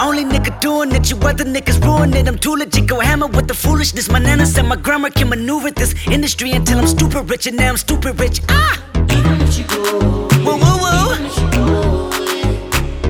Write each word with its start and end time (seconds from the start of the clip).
only 0.00 0.24
nigga 0.24 0.58
doing 0.60 0.92
it. 0.92 1.10
You 1.10 1.16
other 1.18 1.44
niggas 1.44 1.82
ruin 1.84 2.14
it. 2.14 2.26
I'm 2.26 2.38
too 2.38 2.54
legit, 2.56 2.86
go 2.86 3.00
hammer 3.00 3.26
with 3.26 3.46
the 3.48 3.54
foolishness. 3.54 4.08
My 4.10 4.18
nana 4.18 4.46
said 4.46 4.64
my 4.64 4.76
grammar 4.76 5.10
can 5.10 5.28
maneuver 5.28 5.70
this 5.70 5.94
industry 6.06 6.52
until 6.52 6.78
I'm 6.78 6.86
stupid 6.86 7.28
rich, 7.30 7.46
and 7.46 7.56
now 7.56 7.70
I'm 7.70 7.76
stupid 7.76 8.18
rich. 8.18 8.40
Ah! 8.48 8.78
Whoa, 10.44 10.56
whoa, 10.56 10.78
whoa. 10.82 11.00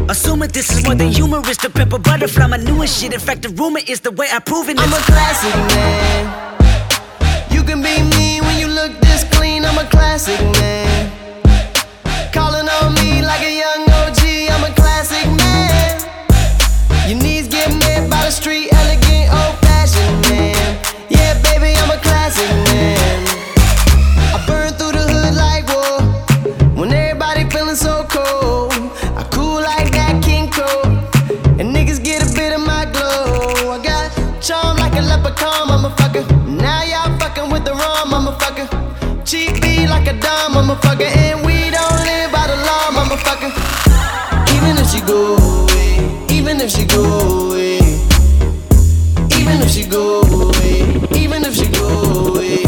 Assuming 0.08 0.48
this 0.48 0.70
is 0.72 0.84
more 0.84 0.96
than 0.96 1.12
humorous, 1.12 1.56
the 1.58 1.70
pimp 1.70 1.92
a 1.92 1.98
butterfly, 1.98 2.46
my 2.46 2.56
newest 2.56 3.00
shit. 3.00 3.12
In 3.14 3.20
fact, 3.20 3.42
the 3.42 3.48
rumor 3.50 3.80
is 3.86 4.00
the 4.00 4.10
way 4.10 4.26
I 4.32 4.40
prove 4.40 4.68
it. 4.68 4.78
I'm 4.80 4.92
a 4.92 4.96
classic 4.96 5.54
man. 5.70 6.26
You 7.52 7.62
can 7.62 7.80
be 7.80 8.02
me 8.16 8.40
when 8.40 8.58
you 8.58 8.66
look 8.66 8.98
this 9.00 9.24
clean. 9.30 9.64
I'm 9.64 9.78
a 9.78 9.88
classic 9.88 10.40
man. 10.58 11.19
A 40.10 40.20
dumb 40.20 40.54
motherfucker. 40.54 41.08
And 41.24 41.44
we 41.46 41.70
don't 41.70 41.98
live 42.08 42.32
by 42.32 42.46
the 42.46 42.56
law, 42.68 42.84
motherfucker. 42.98 43.50
Even 44.56 44.76
if 44.82 44.88
she 44.90 45.00
go 45.00 45.36
away, 45.36 45.92
even 46.36 46.60
if 46.60 46.70
she 46.70 46.84
go 46.84 47.02
away, 47.46 47.78
even 49.38 49.56
if 49.64 49.70
she 49.70 49.84
go 49.84 50.20
away, 50.22 50.76
even 51.22 51.44
if 51.44 51.54
she 51.54 51.68
go 51.68 51.86
away. 52.28 52.64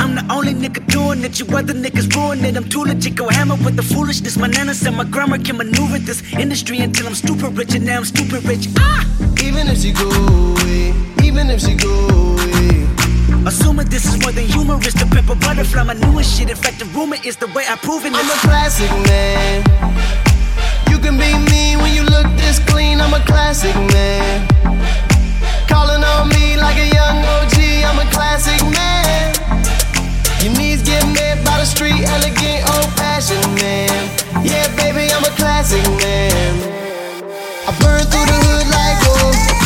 I'm 0.00 0.14
the 0.14 0.24
only 0.30 0.54
nigga 0.54 0.86
doing 0.86 1.22
it. 1.24 1.38
You 1.38 1.46
other 1.56 1.74
niggas 1.74 2.14
ruin 2.14 2.44
it. 2.44 2.56
I'm 2.56 2.68
too 2.68 2.84
legit, 2.84 3.14
go 3.14 3.28
hammer 3.28 3.56
with 3.56 3.76
the 3.76 3.82
foolishness. 3.82 4.36
My 4.38 4.48
nana 4.48 4.74
said 4.74 4.94
my 4.94 5.04
grammar 5.04 5.38
can 5.38 5.56
maneuver 5.58 5.98
this 5.98 6.22
industry 6.32 6.78
until 6.78 7.06
I'm 7.08 7.14
stupid 7.14 7.56
rich, 7.58 7.74
and 7.74 7.84
now 7.84 7.98
I'm 7.98 8.04
stupid 8.04 8.44
rich. 8.44 8.68
Ah! 8.78 9.04
Even 9.42 9.68
if 9.68 9.78
she 9.78 9.92
go 9.92 10.08
away, 10.08 10.94
even 11.22 11.50
if 11.50 11.60
she 11.60 11.74
go 11.74 11.76
away. 11.76 11.77
Assuming 11.77 11.77
this 13.98 14.14
is 14.14 14.22
more 14.22 14.30
than 14.30 14.46
humorous, 14.46 14.94
the 14.94 15.02
a 15.02 15.34
butterfly, 15.34 15.82
my 15.82 15.94
newest 15.94 16.38
shit. 16.38 16.48
In 16.48 16.56
fact, 16.56 16.78
the 16.78 16.84
rumor 16.94 17.16
is 17.24 17.36
the 17.36 17.48
way 17.48 17.64
I 17.68 17.74
prove 17.74 18.04
it. 18.06 18.12
I'm 18.14 18.30
a 18.30 18.38
classic 18.46 18.90
man. 19.10 19.58
You 20.88 20.98
can 21.02 21.18
be 21.18 21.34
me 21.50 21.74
when 21.82 21.92
you 21.92 22.04
look 22.06 22.28
this 22.38 22.60
clean. 22.70 23.00
I'm 23.00 23.12
a 23.12 23.18
classic 23.26 23.74
man. 23.90 24.46
Calling 25.66 26.04
on 26.04 26.28
me 26.28 26.56
like 26.56 26.78
a 26.78 26.88
young 26.94 27.18
OG. 27.34 27.58
I'm 27.88 27.98
a 27.98 28.08
classic 28.14 28.62
man. 28.70 29.34
Your 30.42 30.54
knees 30.54 30.80
get 30.82 31.02
met 31.10 31.44
by 31.44 31.58
the 31.58 31.66
street, 31.66 32.06
elegant, 32.06 32.70
old 32.70 32.90
fashioned 32.94 33.50
man. 33.58 33.90
Yeah, 34.46 34.70
baby, 34.78 35.10
I'm 35.10 35.24
a 35.24 35.34
classic 35.34 35.82
man. 35.98 36.54
I 37.66 37.70
burn 37.82 38.06
through 38.06 38.26
the 38.30 38.38
hood 38.46 38.66
like 38.70 38.96
gold. 39.02 39.57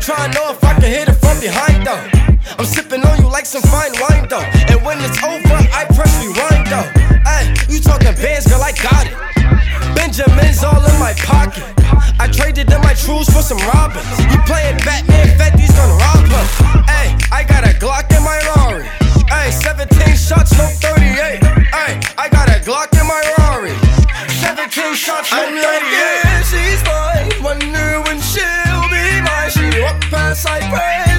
Trying 0.00 0.32
to 0.32 0.38
know 0.38 0.50
if 0.50 0.64
I 0.64 0.72
can 0.80 0.88
hit 0.88 1.08
it 1.08 1.18
from 1.20 1.38
behind 1.40 1.84
though. 1.84 2.00
I'm 2.56 2.64
sipping 2.64 3.04
on 3.04 3.20
you 3.20 3.28
like 3.28 3.44
some 3.44 3.62
fine 3.68 3.92
wine 4.00 4.26
though. 4.28 4.44
And 4.72 4.80
when 4.82 4.96
it's 5.04 5.20
over, 5.22 5.56
I 5.76 5.84
press 5.92 6.10
rewind 6.24 6.66
though. 6.72 6.88
Ay, 7.28 7.52
you 7.68 7.80
talking 7.80 8.16
bands, 8.16 8.48
girl, 8.48 8.64
I 8.64 8.72
got 8.72 9.04
it. 9.04 9.16
Benjamin's 9.94 10.64
all 10.64 10.80
in 10.80 10.96
my 10.98 11.12
pocket. 11.20 11.68
I 12.18 12.28
traded 12.32 12.72
in 12.72 12.80
my 12.80 12.94
trues 12.96 13.28
for 13.28 13.44
some 13.44 13.60
robbers. 13.76 14.08
You 14.32 14.40
playing 14.48 14.80
Batman, 14.88 15.36
Fetty's 15.36 15.70
gonna 15.76 15.96
rob 16.00 16.24
her. 16.32 16.46
Ay, 16.88 17.12
I 17.30 17.44
got 17.44 17.68
a 17.68 17.76
Glock 17.76 18.08
in 18.16 18.24
my 18.24 18.40
Rari. 18.56 18.88
Ay, 19.30 19.50
17 19.50 20.16
shots, 20.16 20.56
no 20.56 20.64
38. 20.80 21.44
Ay, 21.76 22.00
I 22.16 22.28
got 22.28 22.48
a 22.48 22.58
Glock 22.64 22.88
in 22.96 23.06
my 23.06 23.20
Rari. 23.36 23.76
17 24.40 24.94
shots, 24.96 25.30
no 25.30 25.44
38. 25.44 25.79
I 30.46 30.58
press 30.70 31.09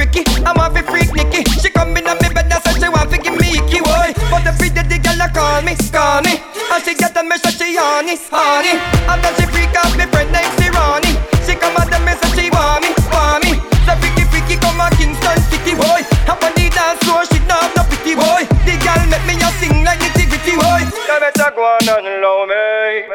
Nicky. 1.14 1.44
She 1.62 1.70
come 1.70 1.96
in 1.98 2.08
on 2.08 2.18
me 2.22 2.30
bed 2.34 2.52
and 2.52 2.64
say 2.64 2.80
she 2.80 2.90
want 2.90 3.10
to 3.12 3.18
give 3.18 3.38
me 3.40 3.58
icky 3.58 3.82
boy. 3.82 4.14
But 4.30 4.46
every 4.48 4.70
day 4.70 4.84
the 4.84 4.98
girl 5.00 5.22
a 5.22 5.30
call 5.30 5.62
me, 5.62 5.76
call 5.92 6.22
me, 6.22 6.42
and 6.72 6.84
she 6.84 6.96
get 6.96 7.16
a 7.16 7.24
message 7.24 7.58
she 7.58 7.76
honey, 7.76 8.18
honey. 8.30 8.80
And 9.08 9.24
then 9.24 9.51
off 9.82 9.94
me 9.98 10.06
friend 10.10 10.30
named 10.32 10.54
Sirani. 10.58 11.12
She 11.46 11.54
come 11.58 11.78
at 11.78 11.90
them 11.90 12.08
and 12.08 12.18
she 12.38 12.50
want 12.54 12.86
me, 12.86 12.90
want 13.10 13.44
me. 13.46 13.58
So 13.86 13.94
freaky 13.98 14.24
freaky 14.30 14.56
come 14.62 14.80
a 14.80 14.88
Kingston 14.98 15.38
kitty 15.50 15.74
boy. 15.76 16.02
Up 16.30 16.42
on 16.44 16.54
the 16.54 16.70
dance 16.70 17.02
floor, 17.04 17.26
she 17.26 17.40
not 17.50 17.74
the 17.74 17.84
pretty 17.90 18.14
boy. 18.16 18.46
The 18.66 18.74
girl 18.82 19.02
make 19.10 19.26
me 19.26 19.36
a 19.42 19.50
sing 19.60 19.84
like 19.84 20.00
nitty 20.00 20.30
gritty 20.30 20.56
boy. 20.58 20.82
So 21.08 21.16
better 21.20 21.50
go 21.56 21.66
on 21.66 21.90
and 21.90 22.22
love 22.22 22.48
me. 22.50 23.10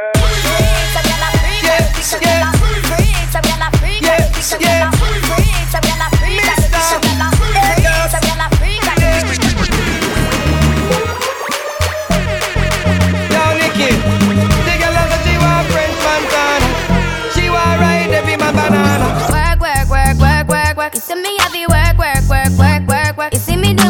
Yeah, 4.02 4.30
yeah, 4.60 4.90
yeah. 4.90 4.95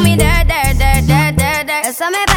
me 0.01 0.17
there, 0.17 0.45
there, 0.45 0.75
there, 0.75 1.03
there, 1.03 1.33
there, 1.33 1.65
there. 1.65 1.83
Eso 1.87 2.11
me 2.11 2.36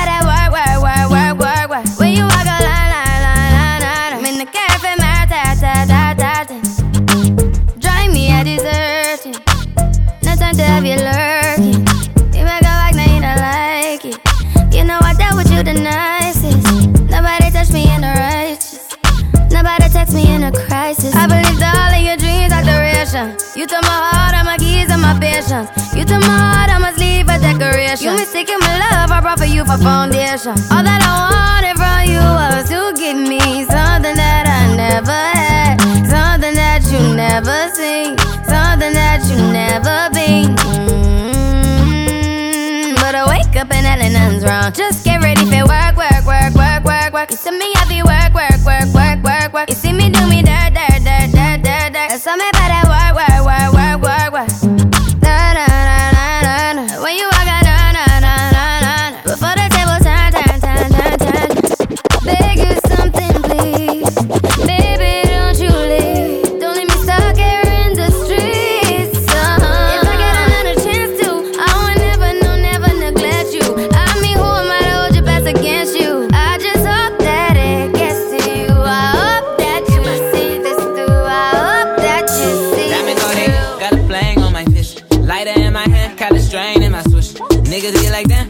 Send 47.41 47.57
me 47.57 47.71
everywhere 47.77 48.18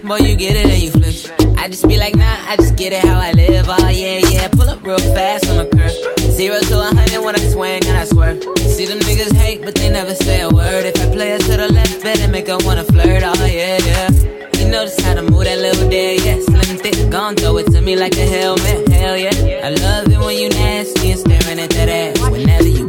boy, 0.09 0.17
you 0.25 0.35
get 0.35 0.55
it 0.55 0.65
and 0.65 0.81
you 0.81 0.89
flip. 0.89 1.57
I 1.59 1.67
just 1.67 1.87
be 1.87 1.95
like, 1.95 2.15
nah, 2.15 2.35
I 2.49 2.55
just 2.55 2.75
get 2.75 2.93
it 2.93 3.05
how 3.05 3.19
I 3.19 3.31
live. 3.33 3.67
Oh, 3.69 3.89
yeah, 3.89 4.17
yeah. 4.31 4.47
Pull 4.47 4.67
up 4.67 4.83
real 4.83 4.97
fast 4.97 5.47
on 5.49 5.57
the 5.57 5.67
curve. 5.69 5.93
Zero 6.33 6.57
to 6.59 6.79
a 6.81 6.89
hundred 6.97 7.23
when 7.23 7.35
I 7.35 7.43
swing 7.53 7.85
and 7.85 7.95
I 7.95 8.05
swerve. 8.05 8.41
See 8.57 8.87
them 8.87 8.97
niggas 8.99 9.33
hate, 9.35 9.61
but 9.61 9.75
they 9.75 9.89
never 9.89 10.15
say 10.15 10.41
a 10.41 10.49
word. 10.49 10.85
If 10.85 10.97
I 10.99 11.13
play 11.13 11.29
it 11.33 11.41
to 11.41 11.57
the 11.57 11.71
left, 11.71 12.01
better 12.01 12.27
make 12.27 12.47
her 12.47 12.57
wanna 12.65 12.85
flirt. 12.85 13.21
Oh, 13.23 13.45
yeah, 13.45 13.77
yeah. 13.85 14.09
You 14.57 14.71
just 14.71 14.99
how 15.01 15.13
to 15.13 15.21
move 15.21 15.43
that 15.43 15.59
little 15.59 15.87
day, 15.89 16.17
yeah. 16.17 16.41
Slim 16.41 16.77
thick, 16.77 17.11
gon' 17.11 17.35
throw 17.35 17.57
it 17.57 17.67
to 17.67 17.79
me 17.79 17.95
like 17.95 18.17
a 18.17 18.25
helmet. 18.25 18.89
Hell 18.89 19.15
yeah. 19.15 19.61
I 19.63 19.69
love 19.69 20.11
it 20.11 20.17
when 20.17 20.35
you 20.37 20.49
nasty 20.49 21.11
and 21.11 21.19
staring 21.19 21.59
at 21.59 21.69
that 21.69 21.89
ass 21.89 22.29
whenever 22.29 22.67
you 22.67 22.88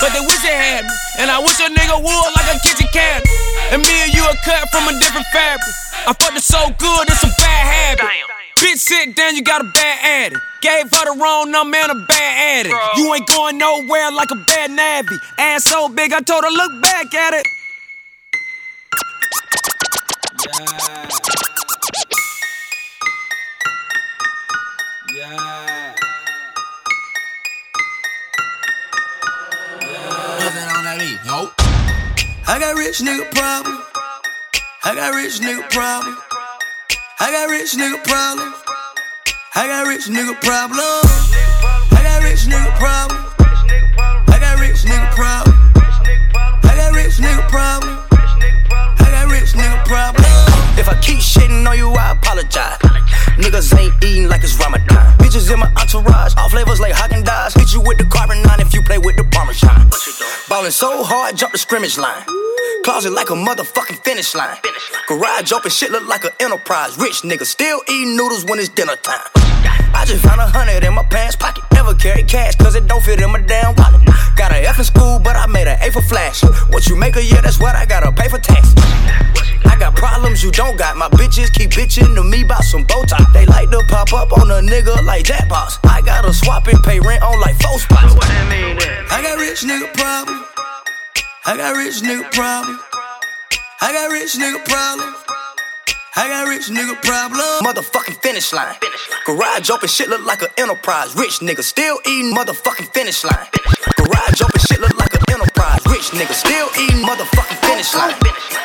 But 0.00 0.14
they 0.14 0.20
wish 0.20 0.40
they 0.42 0.54
had 0.54 0.84
me. 0.84 0.94
And 1.18 1.30
I 1.30 1.38
wish 1.38 1.58
a 1.58 1.68
nigga 1.68 1.98
would 1.98 2.30
like 2.38 2.48
a 2.54 2.58
kitchen 2.62 2.86
cabinet. 2.92 3.26
And 3.72 3.82
me 3.82 3.94
and 4.06 4.14
you 4.14 4.22
are 4.22 4.38
cut 4.44 4.70
from 4.70 4.86
a 4.86 4.94
different 4.98 5.26
fabric. 5.32 5.74
I 6.06 6.12
fucked 6.14 6.38
it 6.38 6.42
so 6.42 6.70
good, 6.78 7.08
it's 7.10 7.22
a 7.24 7.32
bad 7.38 7.98
habit. 7.98 8.06
Bitch, 8.56 8.78
sit 8.78 9.14
down, 9.14 9.36
you 9.36 9.42
got 9.42 9.60
a 9.60 9.70
bad 9.74 9.98
addict. 10.02 10.40
Gave 10.62 10.90
her 10.90 11.04
the 11.04 11.18
wrong 11.20 11.50
number 11.50 11.76
and 11.76 11.92
a 11.92 12.06
bad 12.06 12.66
addict. 12.66 12.74
You 12.96 13.12
ain't 13.14 13.26
going 13.26 13.58
nowhere 13.58 14.10
like 14.12 14.30
a 14.30 14.36
bad 14.46 14.70
navvy. 14.70 15.16
Ass 15.38 15.64
so 15.64 15.88
big, 15.88 16.12
I 16.12 16.20
told 16.20 16.44
her, 16.44 16.50
look 16.50 16.82
back 16.82 17.14
at 17.14 17.34
it. 17.34 17.46
Yeah. 20.46 21.77
Got 32.68 32.76
rich 32.76 33.00
nigga 33.00 33.24
problem. 33.32 33.80
I 34.84 34.94
got 34.94 35.14
rich 35.14 35.40
nigga 35.40 35.64
problem. 35.70 36.18
I 37.18 37.32
got 37.32 37.48
rich 37.48 37.72
nigga 37.72 37.96
problem. 38.04 38.52
I 39.54 39.66
got 39.66 39.86
rich 39.88 40.04
nigga 40.04 40.36
problem. 40.44 41.08
I 41.96 42.00
got 42.04 42.22
rich 42.22 42.44
nigga 42.44 42.68
problem. 42.76 43.16
I 44.28 44.36
got 44.36 44.60
rich 44.60 44.84
nigga 44.84 45.08
problem. 45.16 45.56
I 46.68 46.76
got 46.76 46.92
rich 46.92 47.16
nigga 47.16 47.48
problem. 47.48 47.96
I 49.00 49.08
got 49.16 49.32
rich 49.32 49.52
nigga 49.56 49.84
problem. 49.86 50.24
If 50.76 50.88
I 50.90 51.00
keep 51.00 51.20
shitting 51.20 51.66
on 51.66 51.78
you, 51.78 51.88
I 51.92 52.12
apologize. 52.12 52.76
Niggas 53.40 53.78
ain't 53.80 53.94
eating 54.04 54.28
like 54.28 54.44
it's 54.44 54.58
Ramadan. 54.60 55.16
Bitches 55.16 55.50
in 55.50 55.58
my 55.58 55.72
entourage, 55.80 56.34
all 56.36 56.50
flavors 56.50 56.80
like 56.80 56.92
Haagen 56.92 57.24
Dazs. 57.24 57.58
Hit 57.58 57.72
you 57.72 57.80
with 57.80 57.96
the 57.96 58.04
carbon 58.04 58.42
nine 58.42 58.60
if 58.60 58.74
you 58.74 58.82
play 58.82 58.98
with 58.98 59.16
the 59.16 59.24
Parmesan. 59.24 59.88
Ballin' 60.50 60.70
so 60.70 61.02
hard, 61.02 61.36
jump 61.36 61.52
the 61.52 61.58
scrimmage 61.58 61.96
line. 61.96 62.24
Closet 62.84 63.12
like 63.12 63.30
a 63.30 63.34
motherfucking 63.34 64.02
finish 64.04 64.34
line. 64.34 64.56
Garage 65.08 65.52
open, 65.52 65.70
shit 65.70 65.90
look 65.90 66.06
like 66.06 66.24
an 66.24 66.30
enterprise. 66.40 66.96
Rich 66.98 67.22
nigga 67.22 67.44
still 67.44 67.80
eating 67.88 68.16
noodles 68.16 68.44
when 68.44 68.58
it's 68.58 68.68
dinner 68.68 68.96
time. 68.96 69.28
I 69.94 70.04
just 70.06 70.22
found 70.24 70.40
a 70.40 70.46
hundred 70.46 70.84
in 70.84 70.94
my 70.94 71.04
pants 71.04 71.36
pocket. 71.36 71.64
Never 71.72 71.94
carry 71.94 72.22
cash, 72.22 72.56
cause 72.56 72.74
it 72.74 72.86
don't 72.86 73.02
fit 73.02 73.20
in 73.20 73.30
my 73.30 73.40
damn 73.40 73.74
wallet. 73.76 74.02
Got 74.36 74.52
a 74.52 74.58
F 74.66 74.78
in 74.78 74.84
school, 74.84 75.18
but 75.18 75.36
I 75.36 75.46
made 75.46 75.66
an 75.66 75.78
A 75.82 75.90
for 75.90 76.02
flash. 76.02 76.42
What 76.70 76.86
you 76.88 76.96
make 76.96 77.16
a 77.16 77.24
year, 77.24 77.42
that's 77.42 77.58
what 77.58 77.74
I 77.74 77.86
gotta 77.86 78.12
pay 78.12 78.28
for 78.28 78.38
tax. 78.38 78.74
I 79.66 79.76
got 79.78 79.94
problems 79.96 80.42
you 80.42 80.50
don't 80.50 80.76
got. 80.76 80.96
My 80.96 81.08
bitches 81.08 81.52
keep 81.52 81.70
bitching 81.70 82.14
to 82.14 82.22
me 82.22 82.42
about 82.42 82.64
some 82.64 82.84
Botox. 82.86 83.32
They 83.32 83.46
like 83.46 83.70
to 83.70 83.82
pop 83.88 84.12
up 84.12 84.32
on 84.32 84.50
a 84.50 84.60
nigga 84.60 85.04
like 85.04 85.24
Jackbox. 85.24 85.78
I 85.84 86.00
gotta 86.02 86.32
swap 86.32 86.66
and 86.68 86.82
pay 86.82 87.00
rent 87.00 87.22
on 87.22 87.40
like 87.40 87.60
four 87.60 87.78
spots. 87.78 88.14
What 88.14 88.22
that 88.28 88.48
mean? 88.50 88.78
I 89.10 89.22
got 89.22 89.38
rich 89.38 89.62
nigga 89.62 89.92
problem. 89.94 90.57
I 91.48 91.56
got 91.56 91.80
rich 91.80 92.04
nigga 92.04 92.28
problem. 92.36 92.76
I 93.80 93.88
got 93.96 94.12
rich 94.12 94.36
nigga 94.36 94.60
problem. 94.68 95.16
I 96.12 96.28
got 96.28 96.44
rich 96.44 96.68
nigga 96.68 96.92
problem. 97.00 97.64
Motherfucking 97.64 98.20
finish 98.20 98.52
line. 98.52 98.76
Garage 99.24 99.70
open, 99.70 99.88
shit 99.88 100.12
look 100.12 100.20
like 100.28 100.42
an 100.44 100.52
enterprise. 100.58 101.16
Rich 101.16 101.40
nigga 101.40 101.64
still 101.64 102.04
eating 102.04 102.36
motherfucking 102.36 102.92
finish 102.92 103.24
line. 103.24 103.48
Garage 103.96 104.36
jumping 104.36 104.60
shit 104.60 104.76
look 104.76 104.92
like 105.00 105.14
an 105.16 105.24
enterprise. 105.32 105.80
Rich 105.88 106.12
nigga 106.12 106.36
still 106.36 106.68
eating 106.84 107.00
motherfucking 107.00 107.64
finish 107.64 107.96
line. 107.96 108.12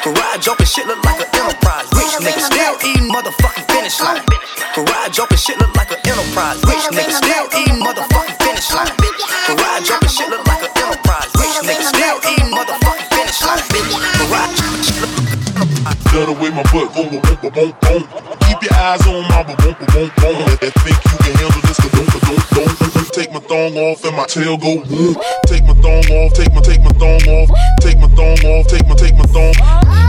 Garage 0.03 0.43
jumping 0.43 0.67
shit 0.67 0.85
look 0.85 0.99
like 1.07 1.23
an 1.23 1.31
enterprise. 1.39 1.87
Rich 1.95 2.19
nigga 2.19 2.43
still 2.43 2.75
eating 2.83 3.07
motherfucking 3.07 3.63
finish 3.71 3.95
line. 4.03 4.27
Garage 4.75 5.15
jumping 5.15 5.39
shit 5.39 5.55
look 5.55 5.71
like 5.79 5.91
an 5.95 6.03
enterprise. 6.03 6.59
Rich 6.67 6.91
nigga 6.91 7.15
still 7.15 7.47
eating 7.55 7.79
motherfucking 7.79 8.35
finish 8.43 8.67
line. 8.75 9.02
My 16.53 16.63
butt 16.63 16.93
go, 16.93 17.09
boom, 17.09 17.21
boom, 17.21 17.51
boom, 17.51 17.73
boom. 17.81 18.03
Keep 18.45 18.61
your 18.63 18.75
eyes 18.77 19.05
on 19.07 19.25
my 19.29 19.43
boom, 19.43 19.57
boom, 19.57 19.75
boom, 19.89 20.09
boom. 20.21 20.35
I 20.45 20.55
think 20.57 20.97
you 21.01 21.17
can 21.17 21.33
handle 21.41 21.61
this, 21.65 21.77
don't, 21.77 22.07
ka 22.07 22.19
don't, 22.21 22.49
don't. 22.53 23.11
Take 23.13 23.31
my 23.31 23.39
thong 23.39 23.77
off 23.77 24.03
and 24.05 24.15
my 24.15 24.25
tail 24.25 24.57
go 24.57 24.83
boom. 24.85 25.15
Take 25.45 25.65
my 25.65 25.73
thong 25.73 26.05
off, 26.11 26.33
take 26.33 26.53
my, 26.53 26.61
take 26.61 26.81
my 26.81 26.91
thong 26.97 27.21
off. 27.29 27.49
Take 27.81 27.97
my 27.99 28.07
thong 28.07 28.45
off, 28.45 28.67
take 28.67 28.87
my, 28.87 28.95
take 28.95 29.15
my 29.15 29.25
thong. 29.25 29.53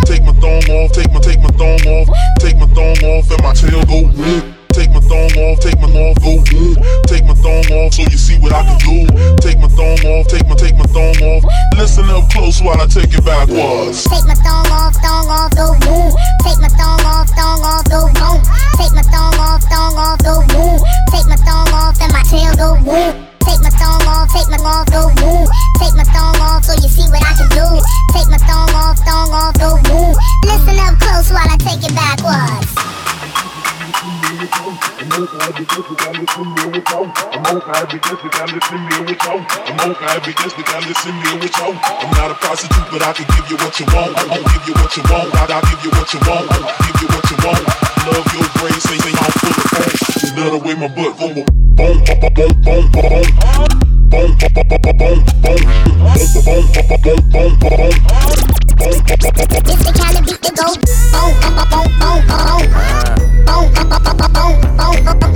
Take 0.05 0.23
my 0.25 0.33
thong 0.41 0.71
off, 0.71 0.93
take 0.93 1.13
my, 1.13 1.21
take 1.21 1.41
my 1.41 1.51
thong 1.51 1.81
off. 1.89 2.09
Take 2.41 2.57
my 2.57 2.67
thong 2.67 3.05
off 3.05 3.31
and 3.31 3.43
my 3.43 3.53
tail 3.55 3.85
go 3.87 4.13
boom. 4.13 4.64
Take 4.95 5.03
my 5.03 5.09
thong 5.11 5.43
off, 5.43 5.59
take 5.59 5.81
my 5.83 5.91
off, 5.91 6.17
go 6.23 6.39
boom. 6.55 6.79
Take 7.11 7.27
my 7.27 7.35
thong 7.35 7.67
off 7.75 7.95
so 7.95 8.07
you 8.07 8.15
see 8.15 8.39
what 8.39 8.55
I 8.55 8.63
can 8.63 8.79
do. 8.79 9.11
Take 9.43 9.59
my 9.59 9.67
thong 9.67 9.99
off, 10.07 10.31
take 10.31 10.47
my, 10.47 10.55
take 10.55 10.79
my 10.79 10.87
thong 10.87 11.19
off. 11.19 11.43
Listen 11.75 12.07
up 12.15 12.31
close 12.31 12.63
while 12.63 12.79
I 12.79 12.87
take 12.87 13.11
it 13.11 13.25
backwards. 13.27 14.07
Take 14.07 14.23
my 14.23 14.39
thong 14.39 14.71
off, 14.71 14.95
thong 15.03 15.27
off, 15.27 15.51
go 15.59 15.75
boom. 15.83 16.15
Take 16.47 16.63
my 16.63 16.71
thong 16.79 17.03
off, 17.11 17.27
thong 17.35 17.59
off, 17.67 17.83
go 17.91 18.07
boom. 18.07 18.39
Take 18.79 18.95
my 18.95 19.03
thong 19.11 19.35
off, 19.35 19.67
thong 19.67 19.99
off, 19.99 20.23
go 20.23 20.47
boom. 20.55 20.79
Take 21.11 21.27
my 21.27 21.43
thong 21.43 21.75
off 21.75 21.99
and 21.99 22.15
my 22.15 22.23
tail 22.31 22.55
go 22.55 22.79
boom. 22.79 23.27
Take 23.43 23.67
my 23.67 23.75
thong 23.75 23.99
off, 24.07 24.31
take 24.31 24.47
my 24.47 24.63
off, 24.63 24.87
go 24.95 25.11
boom. 25.19 25.51
Take 25.83 25.99
my 25.99 26.07
thong 26.15 26.39
off 26.39 26.63
so 26.71 26.79
you 26.79 26.87
see 26.87 27.11
what 27.11 27.19
I 27.19 27.35
can 27.35 27.51
do. 27.51 27.67
Take 28.15 28.31
my 28.31 28.39
thong 28.47 28.71
off, 28.79 29.03
thong 29.03 29.35
off, 29.35 29.59
go 29.59 29.75
boom. 29.91 30.15
Listen 30.47 30.79
up 30.79 30.95
close 31.03 31.35
while 31.35 31.51
I 31.51 31.59
take 31.59 31.83
it 31.83 31.91
backwards. 31.99 32.71
I'm 33.95 34.03
not 42.11 42.31
a 42.31 42.35
prostitute, 42.35 42.91
but 42.91 43.03
I 43.03 43.13
can 43.13 43.27
give 43.37 43.51
you 43.51 43.57
what 43.57 43.79
you 43.79 43.87
want. 43.95 44.17
I'll 44.19 44.43
give 44.43 44.67
you 44.67 44.75
what 44.75 44.97
you 44.97 45.03
want. 45.05 45.35
I'll, 45.35 45.63
give 45.63 45.85
you 45.85 45.91
what 45.91 46.13
you 46.13 46.19
want. 46.27 46.49
Give 46.51 47.03
you 47.03 47.09
what 47.09 47.31
you 47.31 47.37
want. 47.47 47.63
Love 48.05 48.27
your 48.35 48.49
braids, 48.59 48.83
say, 48.83 48.99
I'm 48.99 49.33
full 49.39 49.55
of 49.55 49.71
fun. 49.71 49.91
You 50.23 50.31
love 50.43 50.53
the 50.53 50.59
way 50.67 50.75
my 50.75 50.89
butt 50.89 51.13
go 51.19 51.27
boom, 51.31 51.47
boom, 51.75 51.97
boom, 52.05 52.19
boom, 52.35 52.53
boom, 52.63 52.85
boom. 52.91 53.27
Boom, 54.11 54.13
boom, 54.39 54.55
boom, 54.55 54.65
boom, 57.03 57.23
boom, 57.31 57.33
boom. 57.33 57.55
Boom, 57.55 57.63
boom, 58.75 58.75
boom, 58.75 59.05
boom. 59.05 59.23
It's 59.67 59.83
the 59.85 59.93
kind 59.97 60.17
of 60.19 60.25
beat 60.25 60.41
that 60.43 60.55
go 60.55 60.67
boom, 60.75 60.83
boom, 61.13 61.33
boom, 61.41 61.55
boom, 61.71 61.89
boom, 61.99 62.04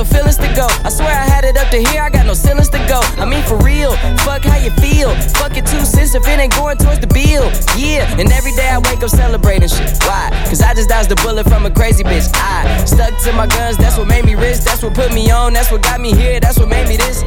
No 0.00 0.04
feelings 0.04 0.38
to 0.38 0.48
go. 0.56 0.64
I 0.80 0.88
swear 0.88 1.12
I 1.12 1.28
had 1.28 1.44
it 1.44 1.58
up 1.58 1.68
to 1.68 1.76
here, 1.76 2.00
I 2.00 2.08
got 2.08 2.24
no 2.24 2.32
ceilings 2.32 2.70
to 2.70 2.78
go. 2.88 3.04
I 3.20 3.26
mean, 3.26 3.44
for 3.44 3.58
real, 3.58 3.92
fuck 4.24 4.40
how 4.40 4.56
you 4.56 4.70
feel. 4.80 5.12
Fuck 5.36 5.58
it 5.58 5.66
too, 5.66 5.84
cents 5.84 6.14
if 6.14 6.26
it 6.26 6.40
ain't 6.40 6.56
going 6.56 6.78
towards 6.78 7.00
the 7.00 7.06
bill. 7.06 7.52
Yeah, 7.76 8.08
and 8.16 8.32
every 8.32 8.52
day 8.56 8.70
I 8.70 8.78
wake 8.78 9.04
up 9.04 9.10
celebrating 9.10 9.68
shit. 9.68 9.92
Why? 10.08 10.32
Cause 10.48 10.62
I 10.62 10.72
just 10.72 10.88
dodged 10.88 11.12
a 11.12 11.16
bullet 11.16 11.44
from 11.44 11.66
a 11.66 11.70
crazy 11.70 12.02
bitch. 12.02 12.32
I 12.32 12.82
stuck 12.86 13.12
to 13.24 13.32
my 13.34 13.46
guns, 13.46 13.76
that's 13.76 13.98
what 13.98 14.08
made 14.08 14.24
me 14.24 14.36
rich. 14.36 14.64
That's 14.64 14.82
what 14.82 14.94
put 14.94 15.12
me 15.12 15.30
on, 15.30 15.52
that's 15.52 15.70
what 15.70 15.82
got 15.82 16.00
me 16.00 16.16
here, 16.16 16.40
that's 16.40 16.58
what 16.58 16.70
made 16.70 16.88
me 16.88 16.96
this. 16.96 17.20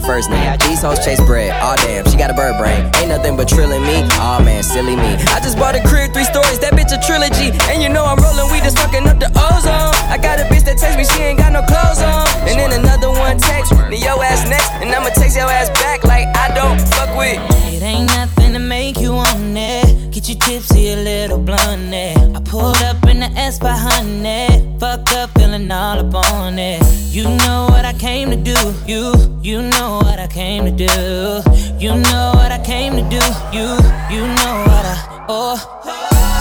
My 0.00 0.06
first 0.06 0.30
name. 0.30 0.58
These 0.58 0.82
hoes 0.82 1.04
chase 1.04 1.20
bread, 1.20 1.50
aw 1.50 1.74
damn, 1.76 2.06
she 2.06 2.16
got 2.16 2.30
a 2.30 2.34
bird 2.34 2.56
brain. 2.58 2.86
Ain't 2.96 3.08
nothing 3.08 3.36
but 3.36 3.48
trilling 3.48 3.82
me, 3.82 4.02
aw 4.22 4.40
man, 4.44 4.62
silly 4.62 4.94
me. 4.94 5.18
I 5.34 5.40
just 5.42 5.58
bought 5.58 5.74
a 5.74 5.82
crib, 5.82 6.12
three 6.12 6.24
stories, 6.24 6.58
that 6.60 6.72
bitch 6.72 6.94
a 6.94 6.98
trilogy. 7.02 7.50
And 7.70 7.82
you 7.82 7.88
know 7.88 8.04
I'm 8.04 8.18
rolling 8.18 8.50
weed, 8.52 8.62
just 8.62 8.78
fucking 8.78 9.06
up 9.08 9.18
the 9.18 9.30
ozone. 9.34 9.94
I 10.06 10.18
got 10.20 10.38
a 10.38 10.44
bitch 10.44 10.64
that 10.66 10.78
text 10.78 10.98
me, 10.98 11.04
she 11.04 11.22
ain't 11.22 11.38
got 11.38 11.52
no 11.52 11.62
clothes 11.62 12.02
on. 12.02 12.26
And 12.46 12.58
then 12.58 12.72
another 12.78 13.10
one 13.10 13.38
text 13.38 13.74
me, 13.90 13.98
yo 13.98 14.20
ass 14.22 14.48
next, 14.48 14.70
and 14.78 14.90
I'ma 14.94 15.10
text 15.10 15.36
your 15.36 15.50
ass 15.50 15.70
back 15.80 16.04
like 16.04 16.26
I 16.36 16.54
don't 16.54 16.78
fuck 16.94 17.10
with. 17.16 17.38
It 17.74 17.82
ain't 17.82 18.06
nothing 18.06 18.52
to 18.52 18.60
make 18.60 18.98
you 19.00 19.14
want 19.14 19.58
it. 19.58 20.07
Get 20.10 20.28
you 20.28 20.34
tipsy, 20.36 20.92
a 20.92 20.96
little 20.96 21.38
blunt. 21.38 21.92
I 21.92 22.40
pulled 22.44 22.82
up 22.82 23.06
in 23.06 23.20
the 23.20 23.30
S 23.36 23.58
by 23.58 23.76
honey. 23.76 24.76
Fuck 24.80 25.12
up, 25.12 25.30
feeling 25.38 25.70
all 25.70 25.98
up 25.98 26.14
on 26.32 26.58
it. 26.58 26.82
You 27.10 27.24
know 27.24 27.66
what 27.68 27.84
I 27.84 27.92
came 27.92 28.30
to 28.30 28.36
do. 28.36 28.56
You, 28.86 29.12
you 29.42 29.60
know 29.60 30.00
what 30.02 30.18
I 30.18 30.26
came 30.26 30.64
to 30.64 30.70
do. 30.70 31.42
You 31.78 31.94
know 31.94 32.32
what 32.34 32.50
I 32.50 32.60
came 32.64 32.94
to 32.94 33.02
do. 33.02 33.22
You, 33.52 33.68
you 34.10 34.26
know 34.26 34.54
what 34.68 34.84
I, 34.94 35.26
oh. 35.28 35.56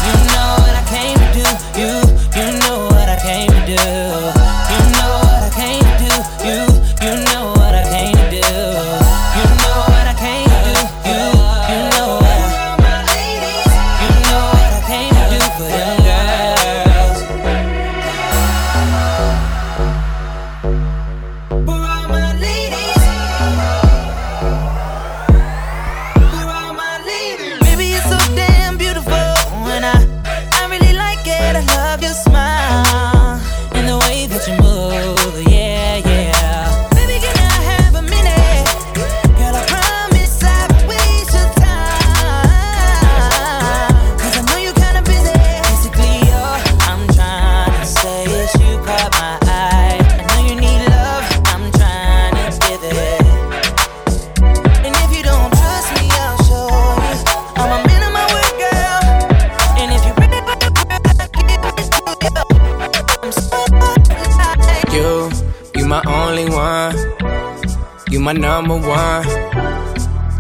You 0.08 0.16
know 0.34 0.50
what 0.64 0.74
I 0.74 0.84
came 0.88 1.18
to 1.18 1.30
do. 1.38 1.46
You, 1.80 1.92
you 2.38 2.60
know 2.60 2.88
what 2.88 3.10
I 3.10 3.20
came 3.22 3.50
to 3.50 3.66
do. 3.76 4.57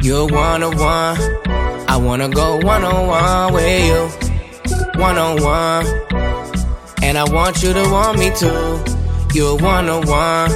You're 0.08 0.26
one 0.26 0.64
on 0.64 0.78
one. 0.78 1.18
I 1.90 1.98
wanna 1.98 2.30
go 2.30 2.60
one 2.60 2.86
on 2.86 3.08
one 3.08 3.54
with 3.54 3.88
you. 3.88 5.02
One 5.02 5.18
on 5.18 5.44
one. 5.44 5.86
And 7.04 7.18
I 7.18 7.26
want 7.26 7.62
you 7.62 7.74
to 7.74 7.84
want 7.92 8.18
me 8.18 8.32
too. 8.34 8.82
You're 9.34 9.58
one 9.58 9.90
on 9.90 10.08
one. 10.08 10.50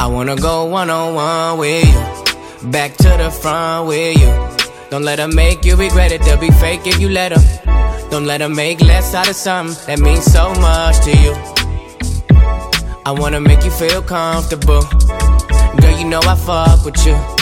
I 0.00 0.08
wanna 0.08 0.34
go 0.34 0.64
one 0.64 0.90
on 0.90 1.14
one 1.14 1.58
with 1.58 1.84
you. 1.86 2.70
Back 2.72 2.96
to 2.96 3.10
the 3.22 3.30
front 3.30 3.86
with 3.86 4.18
you. 4.18 4.26
Don't 4.90 5.04
let 5.04 5.18
them 5.18 5.32
make 5.32 5.64
you 5.64 5.76
regret 5.76 6.10
it. 6.10 6.20
They'll 6.22 6.36
be 6.36 6.50
fake 6.50 6.84
if 6.84 6.98
you 6.98 7.08
let 7.08 7.28
them. 7.28 8.10
Don't 8.10 8.26
let 8.26 8.38
them 8.38 8.56
make 8.56 8.80
less 8.80 9.14
out 9.14 9.28
of 9.28 9.36
something 9.36 9.76
that 9.86 10.00
means 10.00 10.24
so 10.24 10.52
much 10.56 10.98
to 11.04 11.12
you. 11.22 11.34
I 13.06 13.12
wanna 13.12 13.40
make 13.40 13.64
you 13.64 13.70
feel 13.70 14.02
comfortable. 14.02 14.82
Girl, 15.80 15.98
you 16.00 16.04
know 16.04 16.20
I 16.24 16.34
fuck 16.34 16.84
with 16.84 17.06
you. 17.06 17.41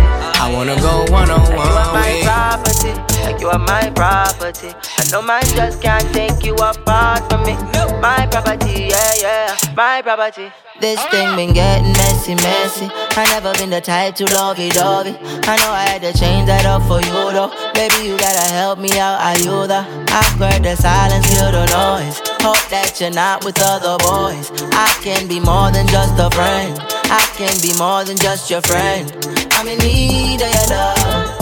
I 0.41 0.51
wanna 0.51 0.75
go 0.77 1.05
one 1.13 1.29
on 1.29 1.39
one 1.55 1.67
You 1.69 1.75
are 1.77 1.93
my 1.93 2.21
property, 2.23 2.93
like 3.21 3.39
you 3.39 3.49
are 3.49 3.59
my 3.59 3.91
property. 3.91 4.69
I 4.97 5.03
know 5.11 5.21
man 5.21 5.43
just 5.55 5.79
can't 5.83 6.11
take 6.15 6.43
you 6.43 6.55
apart 6.55 7.29
from 7.29 7.43
me. 7.45 7.53
My 8.01 8.25
property, 8.25 8.89
yeah, 8.89 9.13
yeah, 9.21 9.55
my 9.75 10.01
property. 10.01 10.51
This 10.79 10.99
thing 11.13 11.35
been 11.35 11.53
getting 11.53 11.93
messy, 11.93 12.33
messy. 12.33 12.89
I 12.91 13.27
never 13.29 13.53
been 13.53 13.69
the 13.69 13.81
type 13.81 14.15
to 14.15 14.25
lovey 14.33 14.69
dovey. 14.69 15.15
I 15.45 15.57
know 15.61 15.69
I 15.69 15.85
had 15.87 16.01
to 16.01 16.17
change 16.17 16.47
that 16.47 16.65
up 16.65 16.81
for 16.89 16.97
you 16.97 17.21
though. 17.37 17.53
Baby, 17.75 18.09
you 18.09 18.17
gotta 18.17 18.51
help 18.51 18.79
me 18.79 18.97
out, 18.97 19.21
are 19.21 19.37
you 19.37 19.67
the? 19.67 19.85
I 20.09 20.23
heard 20.41 20.63
the 20.63 20.75
silence, 20.75 21.27
hear 21.27 21.51
the 21.51 21.67
noise. 21.69 22.30
Hope 22.41 22.57
that 22.73 22.97
you're 22.99 23.13
not 23.13 23.45
with 23.45 23.61
other 23.61 24.01
boys. 24.01 24.49
I 24.73 24.89
can 25.05 25.27
be 25.29 25.39
more 25.39 25.69
than 25.69 25.85
just 25.85 26.17
a 26.17 26.25
friend. 26.33 26.73
I 27.05 27.21
can 27.37 27.53
be 27.61 27.69
more 27.77 28.01
than 28.03 28.17
just 28.17 28.49
your 28.49 28.65
friend. 28.65 29.05
I'm 29.53 29.69
in 29.69 29.77
need 29.77 30.41
of 30.41 30.49
your 30.49 30.67
love. 30.73 31.37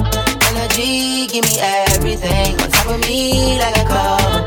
Energy, 0.51 1.27
give 1.32 1.48
me 1.48 1.56
everything. 1.96 2.60
On 2.60 2.68
top 2.68 2.91
of 2.91 3.00
me 3.08 3.56
like 3.63 3.79
a 3.79 3.86
cover. 3.88 4.44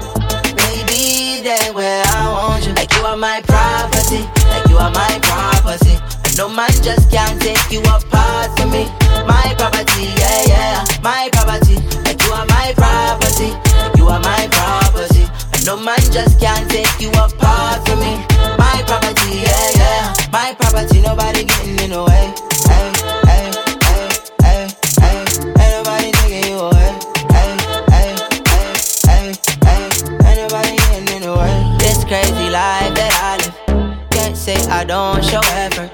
Baby, 0.60 1.40
there 1.40 1.72
where 1.72 2.04
I 2.04 2.28
want 2.28 2.68
you. 2.68 2.76
Like 2.76 2.92
you 3.00 3.02
are 3.08 3.16
my 3.16 3.40
property. 3.48 4.20
Like 4.52 4.68
you 4.68 4.76
are 4.76 4.92
my 4.92 5.12
property. 5.24 5.96
And 5.96 6.36
no 6.36 6.52
man 6.52 6.68
just 6.84 7.08
can't 7.08 7.40
take 7.40 7.64
you 7.72 7.80
apart 7.88 8.52
from 8.60 8.76
me. 8.76 8.92
My 9.24 9.56
property, 9.56 10.12
yeah, 10.20 10.52
yeah. 10.52 10.84
My 11.00 11.32
property. 11.32 11.80
Like 12.04 12.20
you 12.20 12.32
are 12.36 12.44
my 12.44 12.76
property. 12.76 13.01
No 15.64 15.76
man 15.76 15.98
just 16.10 16.40
can't 16.40 16.68
take 16.70 16.88
you 16.98 17.10
apart 17.10 17.86
from 17.86 18.00
me. 18.00 18.16
My 18.58 18.82
property, 18.86 19.42
yeah, 19.42 19.70
yeah. 19.76 20.14
My 20.32 20.54
property, 20.58 21.00
nobody 21.00 21.44
getting 21.44 21.78
in 21.78 21.90
the 21.90 22.02
way. 22.02 22.34
Hey, 22.66 22.90
hey, 23.28 23.46
hey, 23.86 24.08
hey, 24.42 24.68
hey. 24.98 25.18
Ain't 25.62 25.72
nobody 25.78 26.10
taking 26.18 26.50
you 26.50 26.58
away. 26.58 26.90
Hey, 27.30 27.54
hey, 27.94 28.10
hey, 28.50 28.68
hey, 29.06 29.32
hey. 29.62 29.82
Ain't 30.26 30.38
nobody 30.42 30.76
getting 30.76 31.16
in 31.16 31.22
the 31.22 31.34
way. 31.36 31.76
This 31.78 32.02
crazy 32.04 32.50
life 32.50 32.94
that 32.98 33.12
I 33.22 33.36
live. 33.38 34.10
Can't 34.10 34.36
say 34.36 34.56
I 34.68 34.84
don't 34.84 35.22
show 35.24 35.40
effort. 35.62 35.90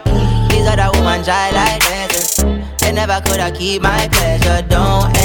These 0.51 0.67
other 0.67 0.91
women 0.97 1.23
dry 1.23 1.51
like 1.51 1.81
deserts. 1.85 2.37
They 2.81 2.93
never 2.93 3.21
could 3.27 3.41
I 3.41 3.51
keep 3.51 3.83
my 3.83 4.09
pleasure. 4.09 4.63
Don't 4.69 5.18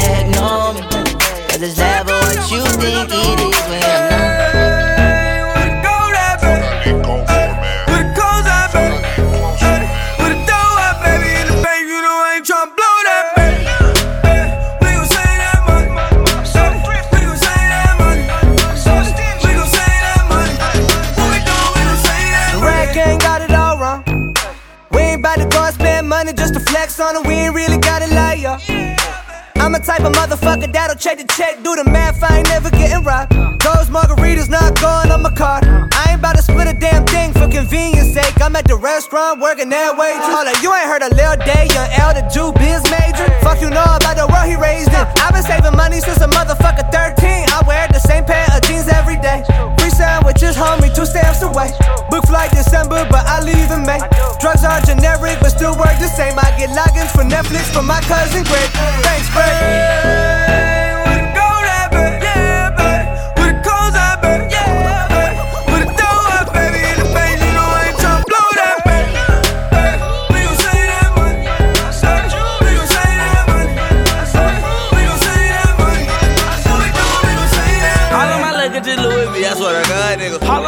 working 39.43 39.67
that 39.67 39.99
way. 39.99 40.15
Up, 40.15 40.47
you 40.63 40.71
ain't 40.71 40.87
heard 40.87 41.03
a 41.03 41.11
Lil 41.11 41.35
Day, 41.43 41.67
young 41.75 41.91
L, 41.99 42.15
the 42.15 42.23
Jew 42.31 42.55
biz 42.55 42.79
major. 42.87 43.27
Fuck 43.43 43.59
you 43.59 43.67
know 43.67 43.83
about 43.83 44.15
the 44.15 44.23
world 44.31 44.47
he 44.47 44.55
raised 44.55 44.87
in. 44.95 45.03
I've 45.19 45.35
been 45.35 45.43
saving 45.43 45.75
money 45.75 45.99
since 45.99 46.23
a 46.23 46.31
motherfucker 46.31 46.87
13. 46.87 47.51
I 47.51 47.59
wear 47.67 47.83
the 47.91 47.99
same 47.99 48.23
pair 48.23 48.47
of 48.55 48.63
jeans 48.63 48.87
every 48.87 49.19
day. 49.19 49.43
Free 49.75 49.91
sandwiches, 49.91 50.55
homie, 50.55 50.95
two 50.95 51.03
stamps 51.03 51.43
away. 51.43 51.75
Book 52.07 52.23
flight 52.23 52.55
December, 52.55 53.03
but 53.11 53.27
I 53.27 53.43
leave 53.43 53.67
in 53.67 53.83
May. 53.83 53.99
Drugs 54.39 54.63
are 54.63 54.79
generic, 54.87 55.35
but 55.43 55.51
still 55.51 55.75
work 55.75 55.99
the 55.99 56.07
same. 56.07 56.39
I 56.39 56.47
get 56.55 56.71
logins 56.71 57.11
for 57.11 57.27
Netflix 57.27 57.67
from 57.67 57.83
my 57.83 57.99
cousin 58.07 58.47
Greg. 58.47 58.71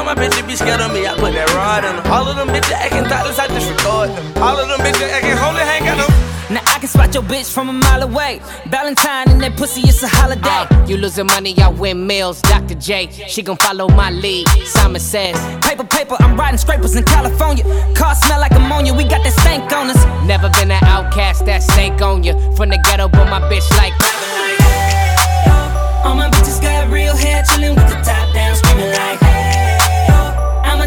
Nigga. 0.06 0.12
All 0.12 0.12
of 0.12 0.18
my 0.18 0.24
bitches 0.24 0.48
be 0.48 0.56
scared 0.56 0.82
of 0.82 0.94
me, 0.94 1.06
I 1.06 1.16
put 1.16 1.34
that 1.34 1.50
rod 1.56 1.84
in 1.84 1.96
them. 1.96 2.12
All 2.12 2.28
of 2.28 2.36
them 2.36 2.50
bitches 2.50 2.72
acting 2.72 3.06
thoughtless, 3.06 3.40
I 3.40 3.48
just 3.48 3.70
record 3.70 4.10
them. 4.10 4.44
All 4.44 4.58
of 4.58 4.68
them 4.68 4.80
bitches 4.80 5.10
acting 5.10 5.38
holy, 5.38 5.62
ain't 5.62 5.86
got 5.86 5.98
no. 5.98 6.08
Now 6.54 6.62
I 6.68 6.78
can 6.78 6.88
spot 6.88 7.12
your 7.14 7.24
bitch 7.24 7.52
from 7.52 7.70
a 7.70 7.74
mile 7.74 8.04
away. 8.04 8.40
Valentine 8.68 9.30
and 9.30 9.42
that 9.42 9.58
pussy, 9.58 9.82
it's 9.82 10.04
a 10.04 10.08
holiday. 10.08 10.46
Uh, 10.46 10.86
you 10.86 10.98
losing 10.98 11.26
money, 11.26 11.58
I 11.58 11.70
win 11.70 12.06
meals. 12.06 12.40
Dr. 12.42 12.76
J, 12.76 13.10
she 13.28 13.42
gon' 13.42 13.58
follow 13.58 13.88
my 13.90 14.12
lead. 14.12 14.48
Simon 14.66 15.02
says, 15.02 15.36
Paper, 15.66 15.84
paper, 15.84 16.16
I'm 16.20 16.38
riding 16.38 16.60
scrapers 16.60 16.96
in 16.96 17.04
California. 17.04 17.64
Car 17.96 18.14
smell 18.14 18.40
like 18.40 18.52
ammonia, 18.52 18.94
we 18.94 19.04
got 19.06 19.24
that 19.24 19.34
stank 19.34 19.72
on 19.74 19.90
us. 19.90 20.06
Never 20.28 20.50
been 20.50 20.70
an 20.70 20.84
outcast, 20.84 21.46
that 21.48 21.64
stank 21.64 22.02
on 22.02 22.24
you. 22.24 22.34
From 22.56 22.70
the 22.70 22.78
ghetto, 22.86 23.08
but 23.10 23.26
my 23.28 23.42
bitch 23.50 23.66
like. 23.78 23.94
All 26.06 26.14
my 26.14 26.30
bitches 26.30 26.62
got 26.62 26.92
real 26.92 27.16
hair, 27.16 27.42
chillin' 27.42 27.74
with 27.76 27.90
the 27.90 27.98
top 28.06 28.32
down, 28.36 28.56
screaming 28.56 28.92
like, 28.92 29.20
hey, 29.20 29.40
yo. 29.40 29.45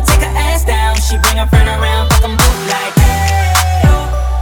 Take 0.07 0.21
her 0.21 0.35
ass 0.37 0.65
down, 0.65 0.95
she 0.97 1.19
bring 1.19 1.37
her 1.37 1.47
friend 1.47 1.69
around, 1.69 2.09
fuck 2.11 2.25
'em 2.25 2.37
both 2.37 2.63
like, 2.71 2.95
hey, 3.03 3.83
yo. 3.85 3.95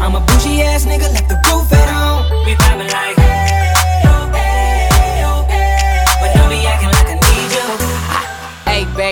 I'm 0.05 0.15
a 0.15 0.21
bougie 0.21 0.63
ass 0.63 0.85
nigga, 0.85 1.09
left 1.15 1.29
the 1.29 1.39
roof 1.49 1.73
at 1.73 1.89
home. 1.89 2.45
We 2.45 2.53
vibing 2.55 2.93
like, 2.93 3.17
hey, 3.17 3.46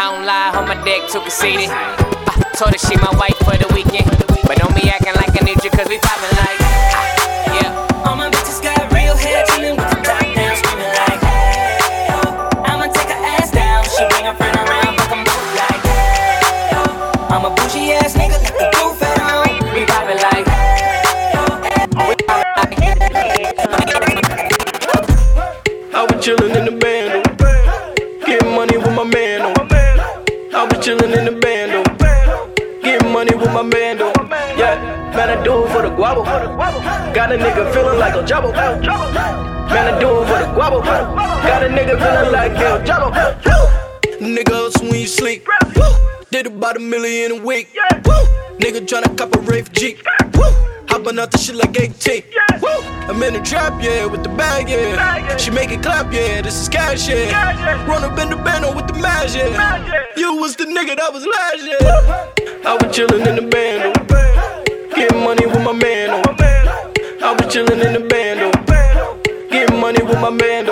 I 0.00 0.12
don't 0.12 0.24
lie, 0.24 0.50
on 0.54 0.68
my 0.68 0.80
dick 0.84 1.10
too 1.10 1.18
conceited. 1.18 1.70
I 1.70 2.54
told 2.54 2.70
her 2.70 2.78
she 2.78 2.94
my 2.98 3.10
wife 3.18 3.36
for 3.38 3.58
the 3.58 3.66
weekend. 3.74 4.06
But 4.46 4.58
don't 4.58 4.72
be 4.72 4.88
acting 4.88 5.14
like 5.14 5.34
need 5.42 5.64
you, 5.64 5.70
cause 5.70 5.88
we 5.88 5.98
poppin' 5.98 6.36
like. 6.36 6.67
nigga 37.58 37.72
feeling 37.72 37.98
like 37.98 38.14
a 38.14 38.22
jabbo. 38.22 38.52
Man, 38.52 39.94
I 39.94 39.98
do 39.98 40.22
it 40.22 40.26
for 40.26 40.38
the 40.38 40.46
guabo. 40.54 40.82
Got 40.84 41.62
a 41.64 41.68
nigga 41.68 41.98
feeling 41.98 42.32
like 42.32 42.52
a 42.52 42.84
jabbo. 42.84 43.10
Niggas 44.20 44.80
when 44.82 45.00
you 45.00 45.06
sleep. 45.06 45.46
Did 46.30 46.46
about 46.46 46.76
a 46.76 46.80
million 46.80 47.32
a 47.32 47.42
week. 47.44 47.68
Nigga 48.58 48.86
tryna 48.86 49.16
cop 49.16 49.34
a 49.34 49.40
rave 49.40 49.72
G. 49.72 49.96
Hopping 50.88 51.18
out 51.18 51.30
the 51.30 51.38
shit 51.38 51.56
like 51.56 51.78
18. 51.78 52.22
I'm 53.08 53.22
in 53.22 53.34
the 53.34 53.40
trap, 53.40 53.82
yeah, 53.82 54.06
with 54.06 54.22
the 54.22 54.28
bag, 54.28 54.68
yeah. 54.68 55.36
She 55.36 55.50
make 55.50 55.70
it 55.70 55.82
clap, 55.82 56.12
yeah, 56.12 56.42
this 56.42 56.60
is 56.60 56.68
cash, 56.68 57.08
yeah. 57.08 57.86
Run 57.86 58.04
up 58.04 58.18
in 58.18 58.30
the 58.30 58.36
bando 58.36 58.74
with 58.74 58.86
the 58.86 58.94
mash, 58.94 59.34
yeah. 59.34 60.12
You 60.16 60.36
was 60.36 60.56
the 60.56 60.64
nigga 60.64 60.96
that 60.96 61.12
was 61.12 61.26
last, 61.26 61.64
yeah. 61.64 62.70
I 62.70 62.74
was 62.74 62.94
chillin' 62.94 63.26
in 63.26 63.36
the 63.36 63.42
bando. 63.42 63.92
Getting 64.94 65.24
money 65.24 65.46
with 65.46 65.62
my 65.62 65.72
man 65.72 66.07
chillin' 67.48 67.84
in 67.84 67.94
the 67.94 68.00
band 68.08 68.40
though. 68.40 69.48
Getting 69.50 69.80
money 69.80 70.02
with 70.02 70.20
my 70.20 70.30
man. 70.30 70.66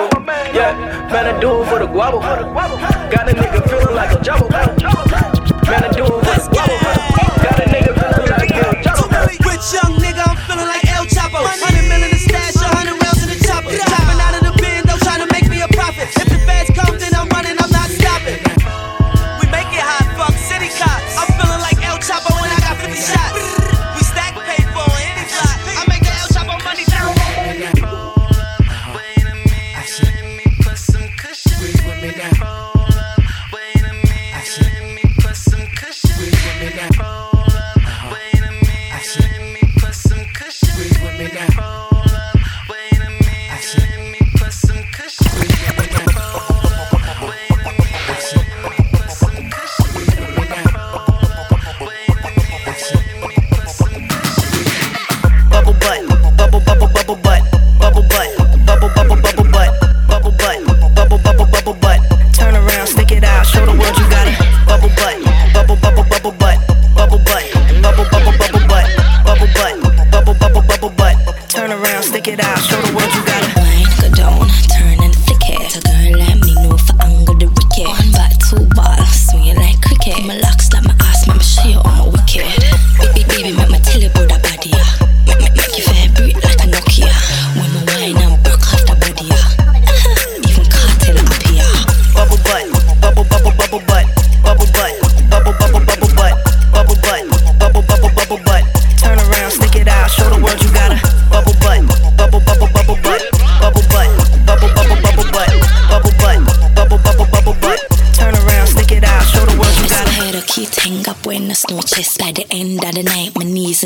Yeah, 0.53 0.75
man, 1.11 1.35
I 1.35 1.39
do 1.39 1.61
it 1.61 1.65
for 1.67 1.79
the 1.79 1.87
guava. 1.87 2.19
Got 3.11 3.29
a 3.29 3.33
nigga 3.33 3.67
feelin' 3.67 3.95
like 3.95 4.11
a 4.11 4.21
jabbo. 4.23 4.96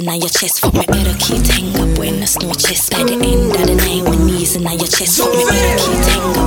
now 0.04 0.14
your 0.14 0.30
chest. 0.30 0.62
Fuck 0.62 0.74
me 0.74 0.86
better, 0.86 1.16
keep 1.20 1.46
hang 1.46 1.76
up 1.80 1.98
when 1.98 2.22
I 2.22 2.26
snow 2.26 2.54
chest. 2.54 2.92
By 2.92 3.04
the 3.04 3.14
end 3.14 3.56
of 3.56 3.68
the 3.68 3.76
night, 3.76 4.04
my 4.04 4.26
knees 4.26 4.60
now 4.60 4.72
your 4.72 4.88
chest. 4.88 5.18
Fuck 5.20 5.32
me 5.32 5.44
better, 5.46 5.78
keep 5.84 6.06
hang 6.06 6.38
up. 6.38 6.41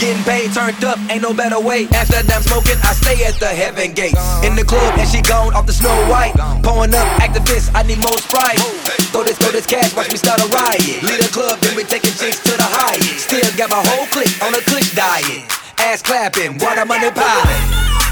Getting 0.00 0.24
paid, 0.24 0.52
turned 0.52 0.82
up, 0.84 0.98
ain't 1.10 1.22
no 1.22 1.34
better 1.34 1.60
way. 1.60 1.84
After 1.92 2.16
that, 2.16 2.32
I'm 2.32 2.42
smoking, 2.42 2.80
I 2.80 2.96
stay 2.96 3.20
at 3.24 3.36
the 3.36 3.52
heaven 3.52 3.92
gates. 3.92 4.20
In 4.40 4.56
the 4.56 4.64
club, 4.64 4.96
and 4.96 5.08
she 5.08 5.20
gone 5.20 5.52
off 5.54 5.66
the 5.66 5.76
Snow 5.76 5.92
White. 6.08 6.32
Pouring 6.64 6.94
up, 6.94 7.06
activist, 7.20 7.70
I 7.74 7.82
need 7.84 8.00
more 8.00 8.16
Sprite. 8.16 8.58
Throw 9.12 9.24
this, 9.24 9.36
throw 9.38 9.52
this 9.52 9.66
cash, 9.66 9.94
watch 9.94 10.10
me 10.10 10.16
start 10.16 10.40
a 10.40 10.48
riot. 10.48 11.04
Lead 11.04 11.20
a 11.20 11.28
club, 11.28 11.60
then 11.60 11.76
we 11.76 11.84
taking 11.84 12.16
chicks 12.16 12.40
to 12.48 12.56
the 12.56 12.64
highest. 12.64 13.28
Still 13.28 13.44
got 13.56 13.70
my 13.70 13.82
whole 13.92 14.06
clique 14.08 14.34
on 14.40 14.54
a 14.54 14.62
Kush 14.64 14.94
diet. 14.96 15.44
Ass 15.78 16.00
clapping, 16.02 16.58
water 16.58 16.84
money 16.84 17.10
piling. 17.12 18.03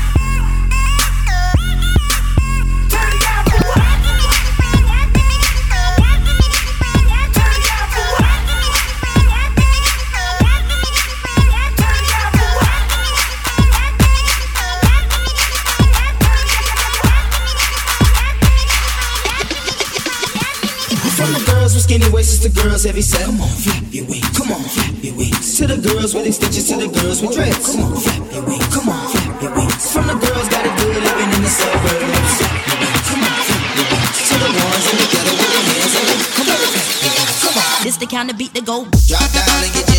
Skinny 21.93 22.09
waist 22.09 22.43
the 22.43 22.49
girls 22.49 22.87
every 22.87 23.03
set. 23.03 23.21
Come 23.21 23.43
on, 23.43 23.53
flap 23.53 23.85
your 23.93 24.07
wings. 24.09 24.25
Come 24.33 24.51
on, 24.51 24.65
flap 24.65 25.05
your 25.05 25.13
wings. 25.13 25.59
To 25.61 25.67
the 25.69 25.77
girls 25.77 26.15
with 26.15 26.25
extensions, 26.25 26.73
to 26.73 26.81
the 26.81 26.89
girls 26.89 27.21
with 27.21 27.37
dreads. 27.37 27.69
Come 27.69 27.85
on, 27.85 28.01
flap 28.01 28.33
your 28.33 28.45
wings. 28.49 28.69
Come 28.73 28.89
on, 28.89 29.13
flap 29.13 29.43
your 29.43 29.53
wings. 29.53 29.93
From 29.93 30.07
the 30.09 30.17
girls 30.17 30.49
got 30.49 30.65
a 30.65 30.73
good 30.73 30.97
living 31.05 31.31
in 31.37 31.43
the 31.45 31.53
suburbs. 31.53 32.33
Come 33.13 33.21
on, 33.29 33.41
flap 33.45 33.77
your 33.77 33.89
wings. 33.93 34.25
To 34.25 34.35
the 34.41 34.51
ones 34.57 34.87
in 34.89 34.97
the 34.97 35.09
ghetto 35.13 35.33
with 35.37 35.53
their 35.53 35.65
hands 35.69 35.95
up. 36.01 36.17
Come 36.33 36.49
on, 36.49 36.65
flap 36.65 36.97
your 36.97 37.13
wings. 37.13 37.37
Come 37.45 37.57
on. 37.61 37.85
This 37.85 37.97
the 38.01 38.09
kind 38.09 38.29
of 38.33 38.41
beat 38.41 38.55
that 38.57 38.65
go. 38.65 38.89
Drop 39.05 39.29
down 39.37 39.61
and 39.61 39.73
get 39.77 39.92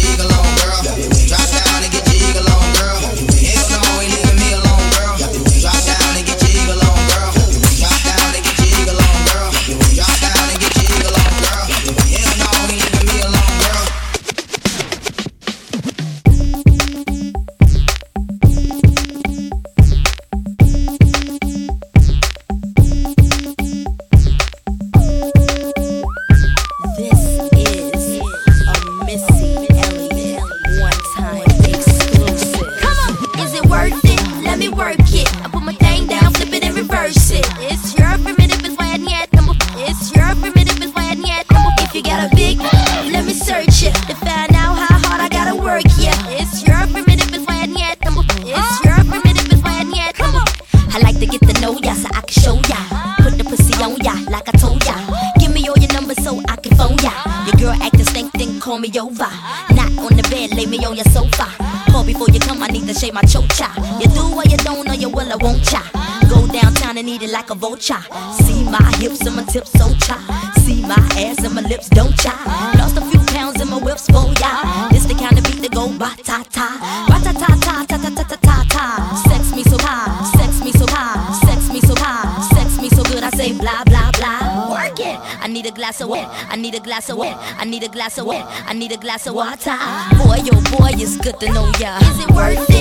glass 88.03 88.17
of? 88.17 88.27
I 88.27 88.73
need 88.73 88.91
a 88.91 88.97
glass 88.97 89.27
of 89.27 89.35
water. 89.35 89.71
Boy, 90.17 90.39
oh 90.51 90.77
boy, 90.77 90.91
it's 90.93 91.15
good 91.17 91.39
to 91.39 91.51
know 91.53 91.71
ya. 91.79 91.99
Is 91.99 92.19
it 92.19 92.31
worth 92.31 92.69
it? 92.69 92.72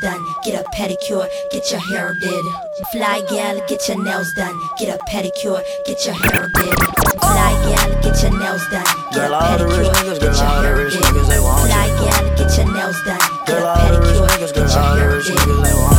nails 0.00 0.18
done, 0.18 0.34
get 0.44 0.60
a 0.60 0.68
pedicure, 0.70 1.28
get 1.50 1.70
your 1.70 1.80
hair 1.80 2.14
did. 2.14 2.44
Fly 2.92 3.22
gal, 3.28 3.60
get 3.68 3.88
your 3.88 4.02
nails 4.02 4.32
done, 4.34 4.60
get 4.78 4.88
a 4.88 4.98
pedicure, 5.04 5.62
get 5.86 6.04
your 6.04 6.14
hair 6.14 6.48
did. 6.54 6.78
Fly 7.20 7.74
gal, 7.74 8.02
get 8.02 8.22
your 8.22 8.38
nails 8.38 8.66
done, 8.70 8.84
get 9.12 9.30
a 9.30 9.34
pedicure, 9.34 10.20
get 10.20 10.36
your 10.36 10.62
hair 10.62 10.88
did. 10.88 11.00
Fly 11.20 11.88
gal, 12.00 12.36
get 12.36 12.56
your 12.56 12.72
nails 12.72 13.02
done, 13.04 13.20
get 13.46 13.62
a 13.62 13.66
pedicure, 13.66 14.38
get 14.38 14.74
your 14.74 14.96
hair 14.96 15.20
did. 15.22 15.95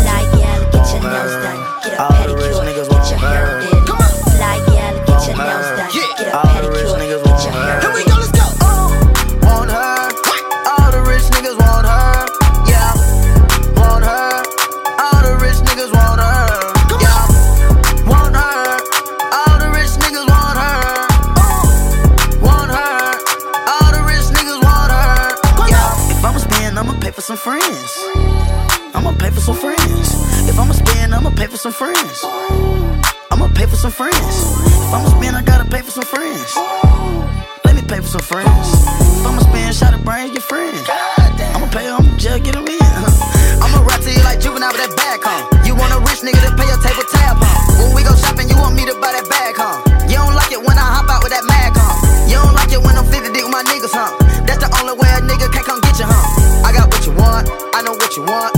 I 57.73 57.81
know 57.81 57.93
what 57.93 58.15
you 58.17 58.23
want. 58.23 58.56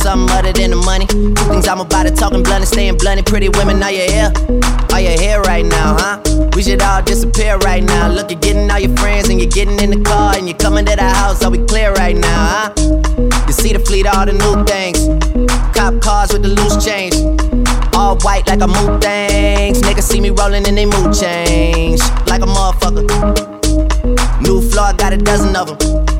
Something 0.00 0.34
other 0.36 0.52
than 0.52 0.70
the 0.70 0.76
money. 0.76 1.06
Things 1.06 1.68
I'm 1.68 1.80
about 1.80 2.04
to 2.04 2.10
talking 2.10 2.42
blunt 2.42 2.64
and 2.64 2.68
staying 2.68 2.96
blunt 2.96 3.24
pretty 3.26 3.48
women. 3.50 3.82
Are 3.82 3.92
you 3.92 4.08
here? 4.08 4.32
Are 4.92 5.00
you 5.00 5.10
here 5.10 5.40
right 5.42 5.64
now, 5.64 5.96
huh? 5.98 6.48
We 6.56 6.62
should 6.62 6.82
all 6.82 7.02
disappear 7.02 7.58
right 7.58 7.84
now. 7.84 8.08
Look, 8.08 8.30
you're 8.30 8.40
getting 8.40 8.70
all 8.70 8.78
your 8.78 8.96
friends 8.96 9.28
and 9.28 9.40
you're 9.40 9.50
getting 9.50 9.78
in 9.80 9.90
the 9.90 10.02
car 10.02 10.34
and 10.36 10.48
you're 10.48 10.58
coming 10.58 10.84
to 10.86 10.96
the 10.96 11.08
house. 11.08 11.44
Are 11.44 11.50
we 11.50 11.58
clear 11.66 11.92
right 11.92 12.16
now, 12.16 12.40
huh? 12.52 12.72
You 13.46 13.52
see 13.52 13.72
the 13.72 13.78
fleet, 13.78 14.06
all 14.06 14.24
the 14.24 14.32
new 14.32 14.64
things. 14.64 14.98
Cop 15.76 16.00
cars 16.00 16.32
with 16.32 16.42
the 16.42 16.48
loose 16.48 16.82
change. 16.84 17.14
All 17.94 18.16
white 18.18 18.46
like 18.48 18.60
a 18.60 18.66
mood 18.66 19.02
things. 19.02 19.80
Niggas 19.82 20.02
see 20.02 20.20
me 20.20 20.30
rolling 20.30 20.66
and 20.66 20.76
they 20.78 20.86
mood 20.86 21.12
change. 21.14 22.00
Like 22.26 22.42
a 22.42 22.46
motherfucker. 22.46 23.04
New 24.40 24.60
floor, 24.70 24.92
got 24.94 25.12
a 25.12 25.18
dozen 25.18 25.54
of 25.56 25.78
them. 25.78 26.19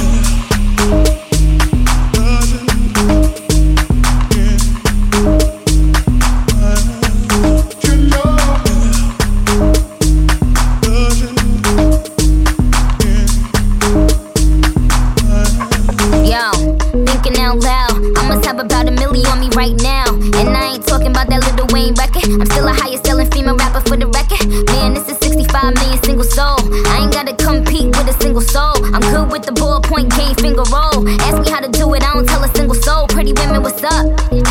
With 29.31 29.45
the 29.45 29.51
ballpoint 29.53 30.15
game 30.17 30.35
finger 30.35 30.63
roll. 30.71 31.07
Ask 31.21 31.41
me 31.41 31.49
how 31.49 31.61
to 31.61 31.69
do 31.69 31.93
it, 31.93 32.03
I 32.03 32.13
don't 32.13 32.27
tell 32.27 32.43
a 32.43 32.53
single 32.55 32.75
soul. 32.75 33.07
Pretty 33.07 33.33
women, 33.33 33.63
what's 33.63 33.81
up? 33.83 34.50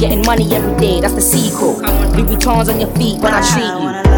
Getting 0.00 0.24
money 0.24 0.50
every 0.54 0.74
day, 0.80 1.00
that's 1.00 1.14
the 1.14 1.20
sequel. 1.20 1.76
Louis 1.76 2.24
Vuitton's 2.24 2.70
on 2.70 2.80
your 2.80 2.90
feet 2.96 3.20
when 3.20 3.34
I 3.34 3.42
treat 3.42 4.04
you. 4.04 4.09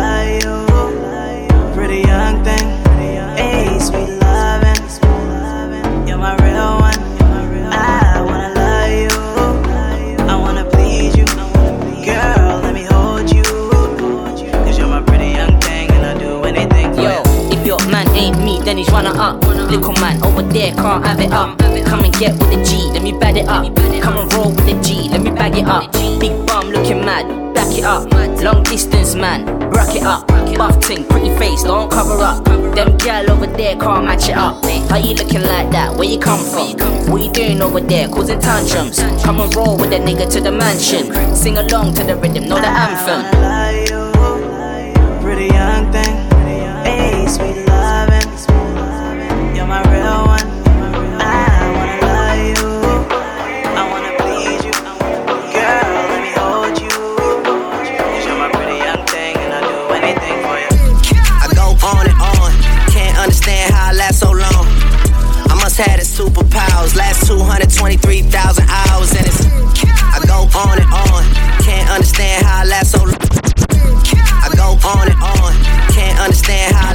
Then 18.60 18.78
he's 18.78 18.90
runner 18.90 19.12
up. 19.16 19.42
Little 19.44 19.92
man 20.00 20.22
over 20.24 20.42
there 20.42 20.72
can't 20.74 21.04
have 21.04 21.20
it 21.20 21.32
up. 21.32 21.58
Come 21.86 22.04
and 22.04 22.14
get 22.14 22.32
with 22.38 22.50
the 22.50 22.62
G, 22.64 22.90
let 22.92 23.02
me 23.02 23.12
bad 23.12 23.36
it 23.36 23.48
up. 23.48 23.74
Come 24.02 24.18
and 24.18 24.32
roll 24.34 24.50
with 24.50 24.66
the 24.66 24.80
G, 24.82 25.08
let 25.08 25.22
me 25.22 25.30
bag 25.30 25.56
it 25.56 25.66
up. 25.66 25.92
Big 26.20 26.46
bum 26.46 26.70
looking 26.70 27.04
mad, 27.04 27.54
back 27.54 27.76
it 27.76 27.84
up. 27.84 28.10
Long 28.42 28.62
distance 28.64 29.14
man, 29.14 29.46
rack 29.70 29.94
it 29.94 30.02
up. 30.02 30.26
Buff 30.56 30.78
ting, 30.80 31.04
pretty 31.04 31.34
face, 31.38 31.62
don't 31.62 31.90
cover 31.90 32.22
up. 32.22 32.44
Them 32.44 32.96
gal 32.98 33.30
over 33.30 33.46
there 33.46 33.74
can't 33.76 34.04
match 34.04 34.28
it 34.28 34.36
up. 34.36 34.64
How 34.90 34.96
you 34.96 35.14
looking 35.14 35.42
like 35.42 35.70
that? 35.70 35.94
Where 35.96 36.08
you 36.08 36.18
come 36.18 36.40
from? 36.44 36.76
What 37.10 37.22
you 37.22 37.32
doing 37.32 37.60
over 37.60 37.80
there? 37.80 38.08
Causing 38.08 38.40
tantrums. 38.40 38.98
Come 39.22 39.40
and 39.40 39.54
roll 39.54 39.76
with 39.76 39.90
that 39.90 40.02
nigga 40.02 40.30
to 40.32 40.40
the 40.40 40.52
mansion. 40.52 41.34
Sing 41.34 41.56
along 41.58 41.94
to 41.94 42.04
the 42.04 42.16
rhythm, 42.16 42.48
know 42.48 42.56
the 42.56 42.68
anthem. 42.68 43.51
Superpowers. 66.12 66.94
Last 66.94 67.26
223,000 67.26 68.68
hours 68.68 69.16
and 69.16 69.24
it's. 69.24 69.48
I 70.12 70.20
go 70.28 70.44
on 70.52 70.76
and 70.76 70.90
on. 70.92 71.24
Can't 71.64 71.88
understand 71.88 72.44
how 72.44 72.60
I 72.60 72.64
last 72.68 72.92
so 72.92 73.00
long. 73.00 73.16
I 74.44 74.52
go 74.52 74.76
on 74.84 75.08
and 75.08 75.16
on. 75.16 75.52
Can't 75.88 76.18
understand 76.20 76.76
how. 76.76 76.92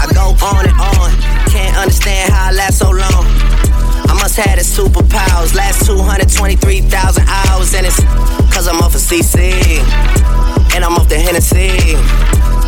I 0.00 0.06
go 0.12 0.36
on 0.44 0.68
and 0.68 0.76
on. 0.76 1.10
Can't 1.48 1.76
understand 1.80 2.30
how 2.30 2.50
I 2.50 2.52
last 2.52 2.78
so 2.78 2.90
long. 2.90 3.24
I 4.04 4.12
must 4.20 4.36
have 4.36 4.60
the 4.60 4.64
superpowers. 4.64 5.54
Last 5.54 5.86
223,000 5.86 7.24
hours 7.26 7.72
and 7.72 7.86
it's. 7.86 8.04
Cause 8.52 8.68
I'm 8.68 8.84
off 8.84 8.94
of 8.94 9.00
CC. 9.00 9.56
And 10.76 10.84
I'm 10.84 10.92
off 10.92 11.08
the 11.08 11.18
Hennessy. 11.18 11.96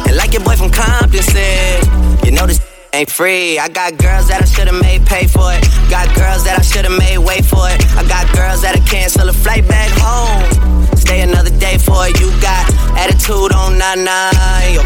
And 0.09 0.17
like 0.17 0.33
your 0.33 0.43
boy 0.43 0.57
from 0.57 0.71
Compton 0.71 1.23
said, 1.23 1.85
you 2.25 2.33
know 2.33 2.47
this 2.47 2.72
ain't 2.95 3.11
free. 3.11 3.59
I 3.59 3.69
got 3.69 3.97
girls 3.97 4.29
that 4.29 4.43
I 4.43 4.45
should've 4.45 4.81
made 4.81 5.07
pay 5.07 5.27
for 5.27 5.53
it. 5.53 5.63
Got 5.89 6.13
girls 6.15 6.45
that 6.45 6.59
I 6.59 6.63
should've 6.63 6.97
made 6.99 7.19
wait 7.19 7.45
for 7.45 7.65
it. 7.69 7.81
I 7.97 8.05
got 8.07 8.29
girls 8.37 8.63
that'll 8.63 8.85
cancel 8.85 9.29
a 9.29 9.33
flight 9.33 9.67
back 9.67 9.91
home. 9.97 10.87
Stay 10.97 11.23
another 11.23 11.51
day 11.59 11.79
for 11.79 12.07
it. 12.07 12.21
You 12.21 12.29
got 12.41 12.69
attitude 12.97 13.53
on 13.53 13.79
nana, 13.79 14.31
yo. 14.77 14.83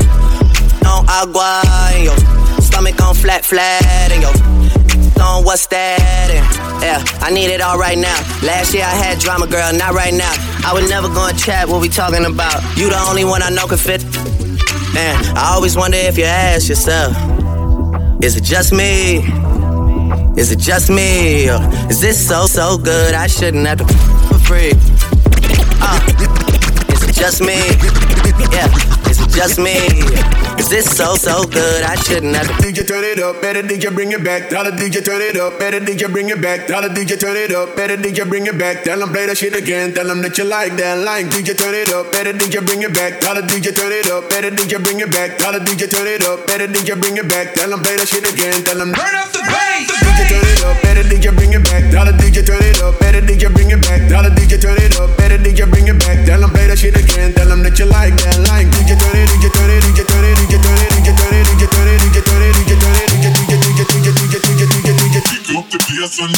On 0.87 1.03
agua, 1.09 1.63
yo. 1.99 2.15
Stomach 2.63 3.01
on 3.03 3.15
flat, 3.15 3.45
flat, 3.45 3.83
and 4.13 4.23
yo. 4.23 4.31
On 5.23 5.45
what's 5.45 5.67
that? 5.69 6.31
And 6.31 6.47
yeah, 6.83 7.03
I 7.21 7.31
need 7.31 7.51
it 7.51 7.61
all 7.61 7.79
right 7.79 7.99
now. 7.99 8.17
Last 8.43 8.75
year 8.75 8.85
I 8.85 8.95
had 8.95 9.19
drama, 9.19 9.47
girl, 9.47 9.73
not 9.75 9.95
right 9.95 10.15
now. 10.15 10.33
I 10.65 10.71
would 10.73 10.89
never 10.89 11.09
go 11.09 11.27
and 11.27 11.39
chat 11.39 11.69
what 11.69 11.81
we 11.81 11.89
talking 11.89 12.25
about. 12.25 12.63
You 12.77 12.89
the 12.89 13.03
only 13.09 13.25
one 13.25 13.43
I 13.43 13.51
know 13.51 13.67
can 13.67 13.79
fit. 13.79 14.05
Man, 14.95 15.17
I 15.37 15.53
always 15.55 15.77
wonder 15.77 15.99
if 15.99 16.17
you 16.17 16.25
ask 16.25 16.69
yourself, 16.69 17.13
is 18.27 18.37
it 18.37 18.43
just 18.43 18.73
me? 18.73 19.19
Is 20.37 20.51
it 20.51 20.59
just 20.59 20.91
me? 20.91 21.49
Or 21.49 21.61
is 21.89 22.01
this 22.01 22.27
so, 22.27 22.47
so 22.47 22.77
good 22.77 23.15
I 23.15 23.29
shouldn't 23.29 23.65
have 23.69 23.79
to 23.79 23.87
for 23.87 24.39
free? 24.41 24.73
Uh, 25.81 26.01
is 26.93 27.03
it 27.09 27.15
just 27.15 27.41
me? 27.41 27.55
Yeah, 28.51 28.67
just 29.37 29.61
me. 29.61 29.77
Is 30.57 30.71
this 30.73 30.89
so, 30.97 31.15
so 31.15 31.45
good? 31.45 31.85
I 31.85 31.95
shouldn't 31.95 32.35
have. 32.35 32.49
DJ, 32.65 32.89
turn 32.89 33.05
it 33.05 33.21
up. 33.21 33.43
Better 33.43 33.63
DJ, 33.63 33.93
bring 33.93 34.11
it 34.13 34.25
back. 34.25 34.49
Dollar 34.49 34.73
DJ, 34.73 35.05
turn 35.05 35.21
it 35.21 35.37
up. 35.37 35.59
Better 35.59 35.79
DJ, 35.79 36.11
bring 36.11 36.31
it 36.31 36.41
back. 36.41 36.67
Dollar 36.67 36.89
DJ, 36.89 37.21
turn 37.21 37.37
it 37.37 37.53
up. 37.53 37.77
Better 37.77 37.97
DJ, 37.97 38.27
bring 38.27 38.47
it 38.47 38.59
back. 38.59 38.83
Tell 38.83 38.99
them 38.99 39.13
play 39.13 39.27
that 39.27 39.37
shit 39.37 39.55
again. 39.55 39.93
Tell 39.93 40.07
them 40.09 40.23
that 40.23 40.39
you 40.39 40.45
like 40.45 40.75
that. 40.81 41.05
Like 41.05 41.27
DJ, 41.27 41.53
turn 41.53 41.75
it 41.75 41.93
up. 41.93 42.11
Better 42.11 42.33
DJ, 42.33 42.65
bring 42.65 42.81
it 42.83 42.95
back. 42.95 43.21
Dollar 43.21 43.43
DJ, 43.43 43.77
turn 43.77 43.93
it 43.93 44.09
up. 44.09 44.33
Better 44.33 44.51
DJ, 44.51 44.81
bring 44.83 45.01
it 45.01 45.13
back. 45.13 45.39
Dollar 45.39 45.61
DJ, 45.61 45.85
turn 45.93 46.09
it 46.09 46.25
up. 46.25 46.47
Better 46.49 46.67
DJ, 46.67 46.99
bring 46.99 47.17
it 47.21 47.29
back. 47.29 47.53
Tell 47.53 47.69
them 47.69 47.83
play 47.85 47.97
that 48.01 48.09
shit 48.09 48.25
again. 48.25 48.65
Tell 48.65 48.81
them 48.81 48.97
turn 48.97 49.15
up 49.21 49.29
the 49.37 49.45
bass. 49.45 49.93
DJ, 50.01 50.25
turn 50.33 50.49
it 50.49 50.65
up. 50.65 50.81
Better 50.81 51.05
DJ, 51.05 51.37
bring 51.37 51.53
it 51.53 51.63
back. 51.69 51.85
Dollar 51.93 52.17
DJ, 52.17 52.41
turn 52.41 52.65
it 52.65 52.81
up. 52.81 52.97
Better 52.99 53.21
DJ, 53.21 53.53
bring 53.53 53.69
it 53.69 53.85
back. 53.85 54.01
Dollar 54.09 54.33
DJ, 54.33 54.57
turn 54.57 54.81
it 54.81 54.97
up. 54.97 55.13
Better 55.21 55.37
DJ, 55.37 55.69
bring 55.69 55.87
it 55.87 55.99
back. 56.01 56.25
Tell 56.25 56.41
them 56.41 56.51
play 56.51 56.67
that 56.67 56.81
shit 56.81 56.97
again. 56.97 57.37
Tell 57.37 57.47
them 57.47 57.63
that 57.63 57.77
you 57.79 57.85
like 57.85 58.17
that. 58.25 58.41
Like 58.49 58.73
DJ, 58.73 58.97
turn 58.97 59.13
it 59.13 59.23
up 59.23 59.26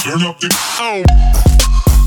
turn 0.09 0.23
up 0.23 0.39
the. 0.41 0.49
Oh. 0.81 1.98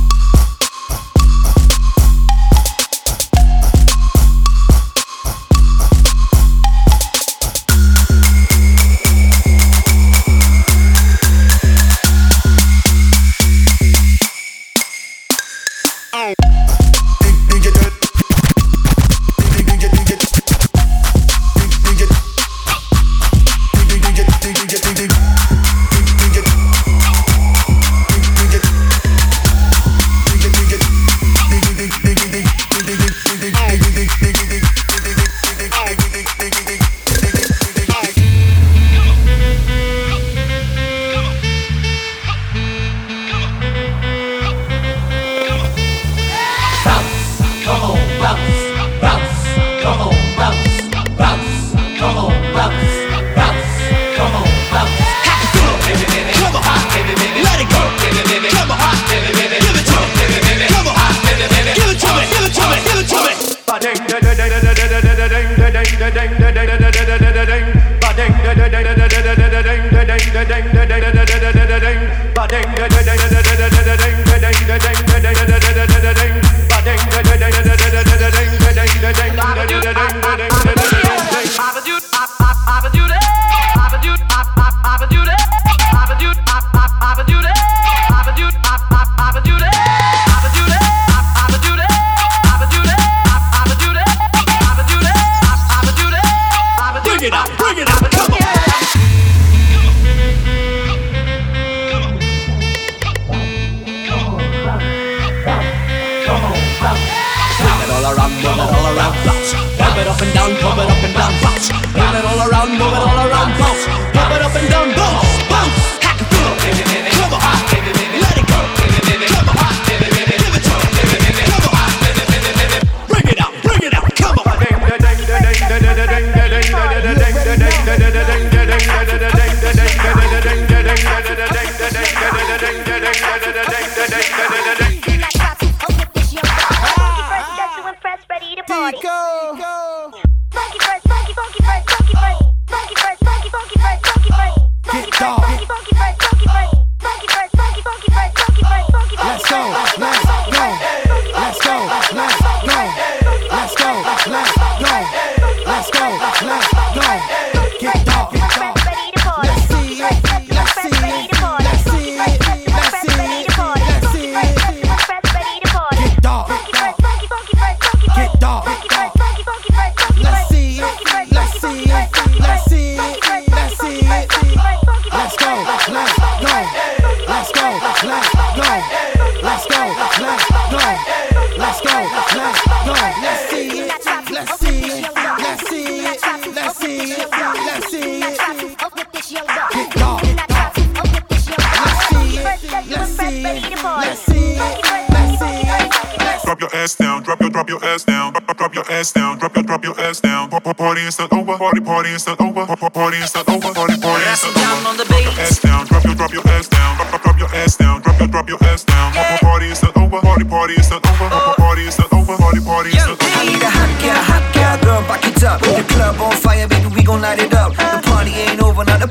Drop, 198.61 198.73
drop 198.73 198.87
your 198.87 198.95
ass 198.95 199.11
down, 199.11 199.37
drop 199.39 199.55
your 199.55 199.63
drop 199.63 199.83
your 199.83 199.99
ass 199.99 200.19
down. 200.19 200.49
Pa- 200.49 200.59
pa- 200.59 200.73
Party 200.73 201.01
is 201.01 201.17
not 201.19 201.33
over, 201.33 201.57
party 201.57 201.81
party 201.81 202.09
is 202.09 202.25
not 202.27 202.39
over, 202.41 202.65
Pa- 202.65 202.75
pa- 202.75 202.89
party 202.89 203.17
is 203.17 203.33
not 203.33 203.49
over, 203.49 203.73
party 203.73 203.97
party 203.99 204.23
is 204.25 204.43
not 204.43 204.57
over. 204.57 205.03
Drop 205.05 205.23
your 205.25 205.33
ass 205.41 205.59
down, 205.61 205.85
drop 205.87 206.03
your 206.05 206.15
drop 206.15 206.33
your 206.33 206.47
ass 206.47 206.67
down, 206.67 206.95
drop, 206.97 207.09
drop, 207.09 207.23
drop 207.23 207.39
your 207.39 207.55
ass 207.55 207.75
down, 207.77 208.01
drop 208.01 208.19
your 208.19 208.27
drop 208.27 208.49
your 208.49 208.63
ass 208.65 208.83
down. 208.83 209.13
Pa- 209.13 209.23
pa- 209.23 209.37
Party 209.41 209.65
is 209.71 209.81
not 209.83 209.97
over, 209.97 210.21
party 210.21 210.45
party 210.45 210.73
is 210.73 210.89
not 210.89 211.05
over, 211.07 211.29
Pa- 211.29 211.39
pa- 211.45 211.55
party 211.57 211.81
is 211.87 211.97
not 211.97 212.13
over, 212.13 212.37
party 212.37 212.59
party 212.61 212.89
is 212.89 213.05
not 213.07 213.21
over. 213.21 213.37
I 213.41 213.45
need 213.45 213.61
a 213.61 213.69
hot 213.69 213.91
gal, 214.01 214.21
hot 214.29 214.45
gal, 214.53 214.77
girl, 214.83 215.01
back 215.09 215.25
it 215.25 215.43
up. 215.43 215.61
The 215.61 215.83
club 215.93 216.21
on 216.21 216.31
fire, 216.37 216.67
baby, 216.67 216.87
we 216.95 217.03
gon' 217.03 217.21
light 217.21 217.39
it 217.39 217.53
up. 217.53 217.60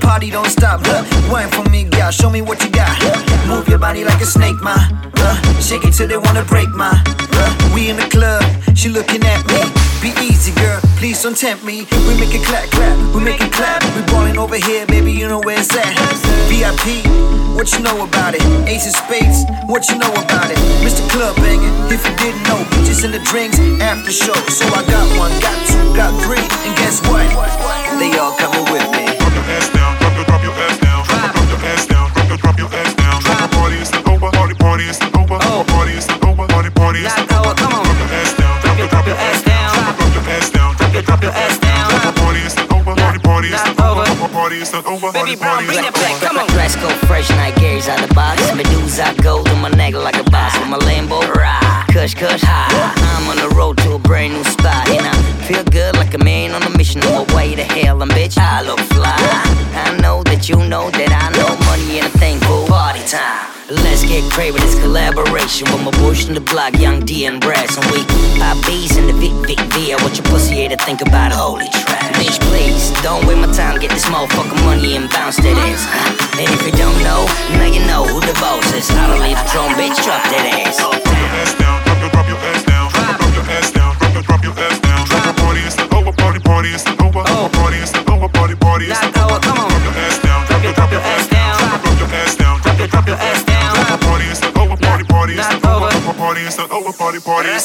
Party 0.01 0.31
don't 0.31 0.49
stop. 0.49 0.81
Look, 0.83 1.07
wine 1.31 1.49
for 1.51 1.69
me, 1.71 1.85
girl, 1.85 2.11
show 2.11 2.31
me 2.31 2.43
what 2.43 2.63
you 2.65 2.71
got. 2.71 2.91
Move 3.47 3.69
your 3.69 3.79
body 3.79 4.05
like 4.05 4.21
a 4.21 4.27
snake, 4.27 4.61
ma. 4.63 4.77
Uh, 5.17 5.37
shake 5.61 5.85
it 5.85 5.93
till 5.93 6.09
they 6.09 6.17
wanna 6.17 6.45
break, 6.45 6.69
ma. 6.71 6.91
Uh, 6.93 7.73
we 7.75 7.91
in 7.91 7.97
the 7.97 8.09
club, 8.09 8.43
she 8.75 8.89
looking 8.89 9.23
at 9.25 9.41
me. 9.47 9.61
Be 10.01 10.11
easy, 10.25 10.53
girl, 10.57 10.81
please 10.97 11.23
don't 11.23 11.37
tempt 11.37 11.63
me. 11.65 11.87
We 12.09 12.13
make 12.19 12.35
it 12.35 12.45
clap, 12.45 12.71
clap, 12.71 12.97
we 13.15 13.23
make 13.23 13.41
it 13.41 13.53
clap. 13.53 13.85
We 13.95 14.03
ballin' 14.11 14.39
over 14.39 14.57
here, 14.57 14.87
baby, 14.87 15.13
you 15.13 15.29
know 15.29 15.41
where 15.41 15.59
it's 15.61 15.77
at. 15.77 15.93
VIP, 16.49 17.05
what 17.55 17.73
you 17.73 17.81
know 17.81 18.05
about 18.05 18.35
it? 18.35 18.43
Ace 18.67 18.87
of 18.89 18.97
Spades, 18.97 19.45
what 19.67 19.89
you 19.89 19.99
know 19.99 20.13
about 20.13 20.51
it? 20.51 20.59
Mr. 20.81 21.05
Club 21.11 21.37
banging, 21.37 21.75
if 21.93 22.01
you 22.07 22.15
didn't 22.17 22.43
know, 22.45 22.65
bitches 22.73 23.05
in 23.05 23.13
the 23.13 23.21
drinks 23.31 23.59
after 23.81 24.11
show. 24.11 24.35
So 24.49 24.65
I 24.73 24.83
got 24.89 25.07
one, 25.19 25.33
got 25.41 25.59
two, 25.69 25.85
got 25.95 26.13
three, 26.25 26.45
and 26.67 26.73
guess 26.77 27.01
what? 27.09 27.29
They 28.01 28.17
all 28.19 28.35
coming 28.37 28.65
with 28.73 28.91
me. 28.93 29.00
Brown, 45.37 45.67
bring 45.67 45.83
that 45.83 46.00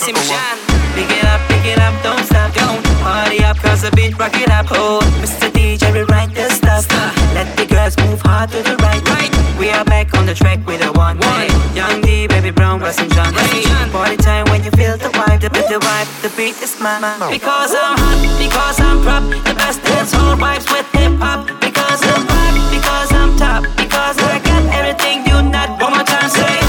party 0.06 0.14
party 0.14 0.22
is 0.22 0.30
not 0.30 0.58
over. 0.60 0.86
Pick 0.96 1.12
it 1.12 1.26
up, 1.26 1.42
pick 1.50 1.66
it 1.66 1.80
up, 1.80 2.04
don't 2.04 2.26
stop, 2.26 2.54
don't 2.54 2.84
party 3.02 3.44
up, 3.44 3.58
cause 3.58 3.82
the 3.82 3.92
beat 3.92 4.18
rock 4.18 4.34
it 4.36 4.50
up. 4.50 4.68
Oh, 4.72 5.02
Mr. 5.22 5.50
DJ, 5.50 5.94
rewrite 5.94 6.34
the 6.34 6.50
stuff. 6.50 6.88
Let 7.34 7.50
the 7.58 7.66
girls 7.66 7.98
move 7.98 8.22
hard 8.22 8.50
to 8.52 8.62
the 8.62 8.76
right. 8.78 9.02
right. 9.10 9.32
We 9.60 9.70
are 9.70 9.86
back 9.86 10.14
on 10.16 10.26
the 10.26 10.34
track 10.34 10.66
with 10.66 10.82
a 10.82 10.92
one. 10.94 11.18
one. 11.18 11.50
Young 11.76 12.02
D, 12.02 12.28
baby 12.28 12.52
brown, 12.52 12.80
Russell 12.80 13.08
John. 13.10 13.34
Hey. 13.34 13.64
Party 13.92 14.18
time 14.18 14.46
when 14.52 14.64
you 14.64 14.72
feel 14.72 14.98
the 14.98 15.10
vibe, 15.10 15.42
the, 15.42 15.50
the 15.50 15.80
vibe, 15.80 16.10
the 16.22 16.30
beat 16.36 16.62
is 16.62 16.80
mine. 16.80 17.02
Because 17.32 17.74
I'm 17.74 17.98
hot, 17.98 18.20
because 18.38 18.80
I'm 18.80 19.02
prop, 19.02 19.24
the 19.46 19.54
best 19.56 19.84
dance 19.84 20.12
hall 20.12 20.36
vibes 20.36 20.70
with 20.72 20.88
hip 20.92 21.18
hop. 21.20 21.48
Because 21.60 22.02
I'm 22.04 22.28
hot, 22.28 22.54
because 22.72 23.12
I'm 23.12 23.38
top, 23.38 23.64
because 23.78 24.18
I 24.20 24.40
got 24.40 24.64
everything 24.76 25.26
you 25.26 25.42
not. 25.50 25.82
One 25.82 25.94
more 25.94 26.04
time, 26.04 26.30
say. 26.30 26.65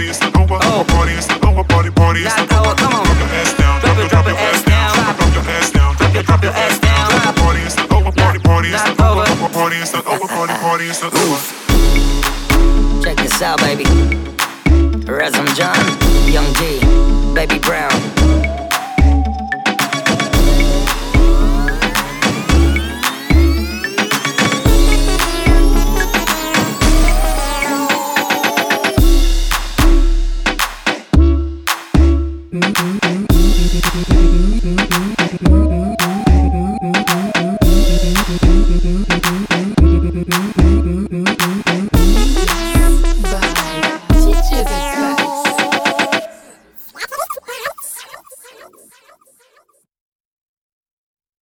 Party 0.00 0.10
is 0.10 0.20
not 0.20 0.36
over, 0.36 0.58
party 0.92 1.12
is 1.12 1.28
not 1.28 1.44
over, 1.44 1.64
party 1.64 1.90
party 1.90 2.20
is 2.20 2.36
not 2.36 2.52
over. 2.52 2.74
Come 2.74 2.94
on, 2.94 3.04
drop 3.04 3.18
your 3.18 3.28
ass 3.36 3.52
down, 3.54 3.80
drop 3.80 3.96
your 3.98 4.08
drop 4.08 4.26
your 4.26 4.36
ass 4.36 4.62
down, 4.64 4.94
drop 4.94 5.34
your 5.34 5.44
ass 5.44 5.70
down, 5.70 5.96
drop 5.96 6.14
your 6.14 6.22
drop 6.22 6.42
your 6.42 6.52
ass 6.52 6.78
down. 6.78 7.34
Party 7.34 7.60
is 7.60 7.76
not 7.76 7.92
over, 7.92 8.12
party 8.12 8.38
party 8.38 8.68
is 8.68 8.84
not 8.84 9.00
over, 9.00 9.48
party 9.52 9.76
is 9.76 9.92
not 9.92 10.06
over, 10.06 10.26
party 10.26 10.54
party 10.54 10.84
is 10.86 11.02
not 11.02 11.14
over. 11.14 13.02
Check 13.02 13.16
this 13.18 13.42
out, 13.42 13.58
baby. 13.60 13.84
Razum 15.04 15.46
John, 15.54 15.76
Young 16.32 16.50
D, 16.54 16.80
Baby 17.34 17.58
Brown. 17.58 18.19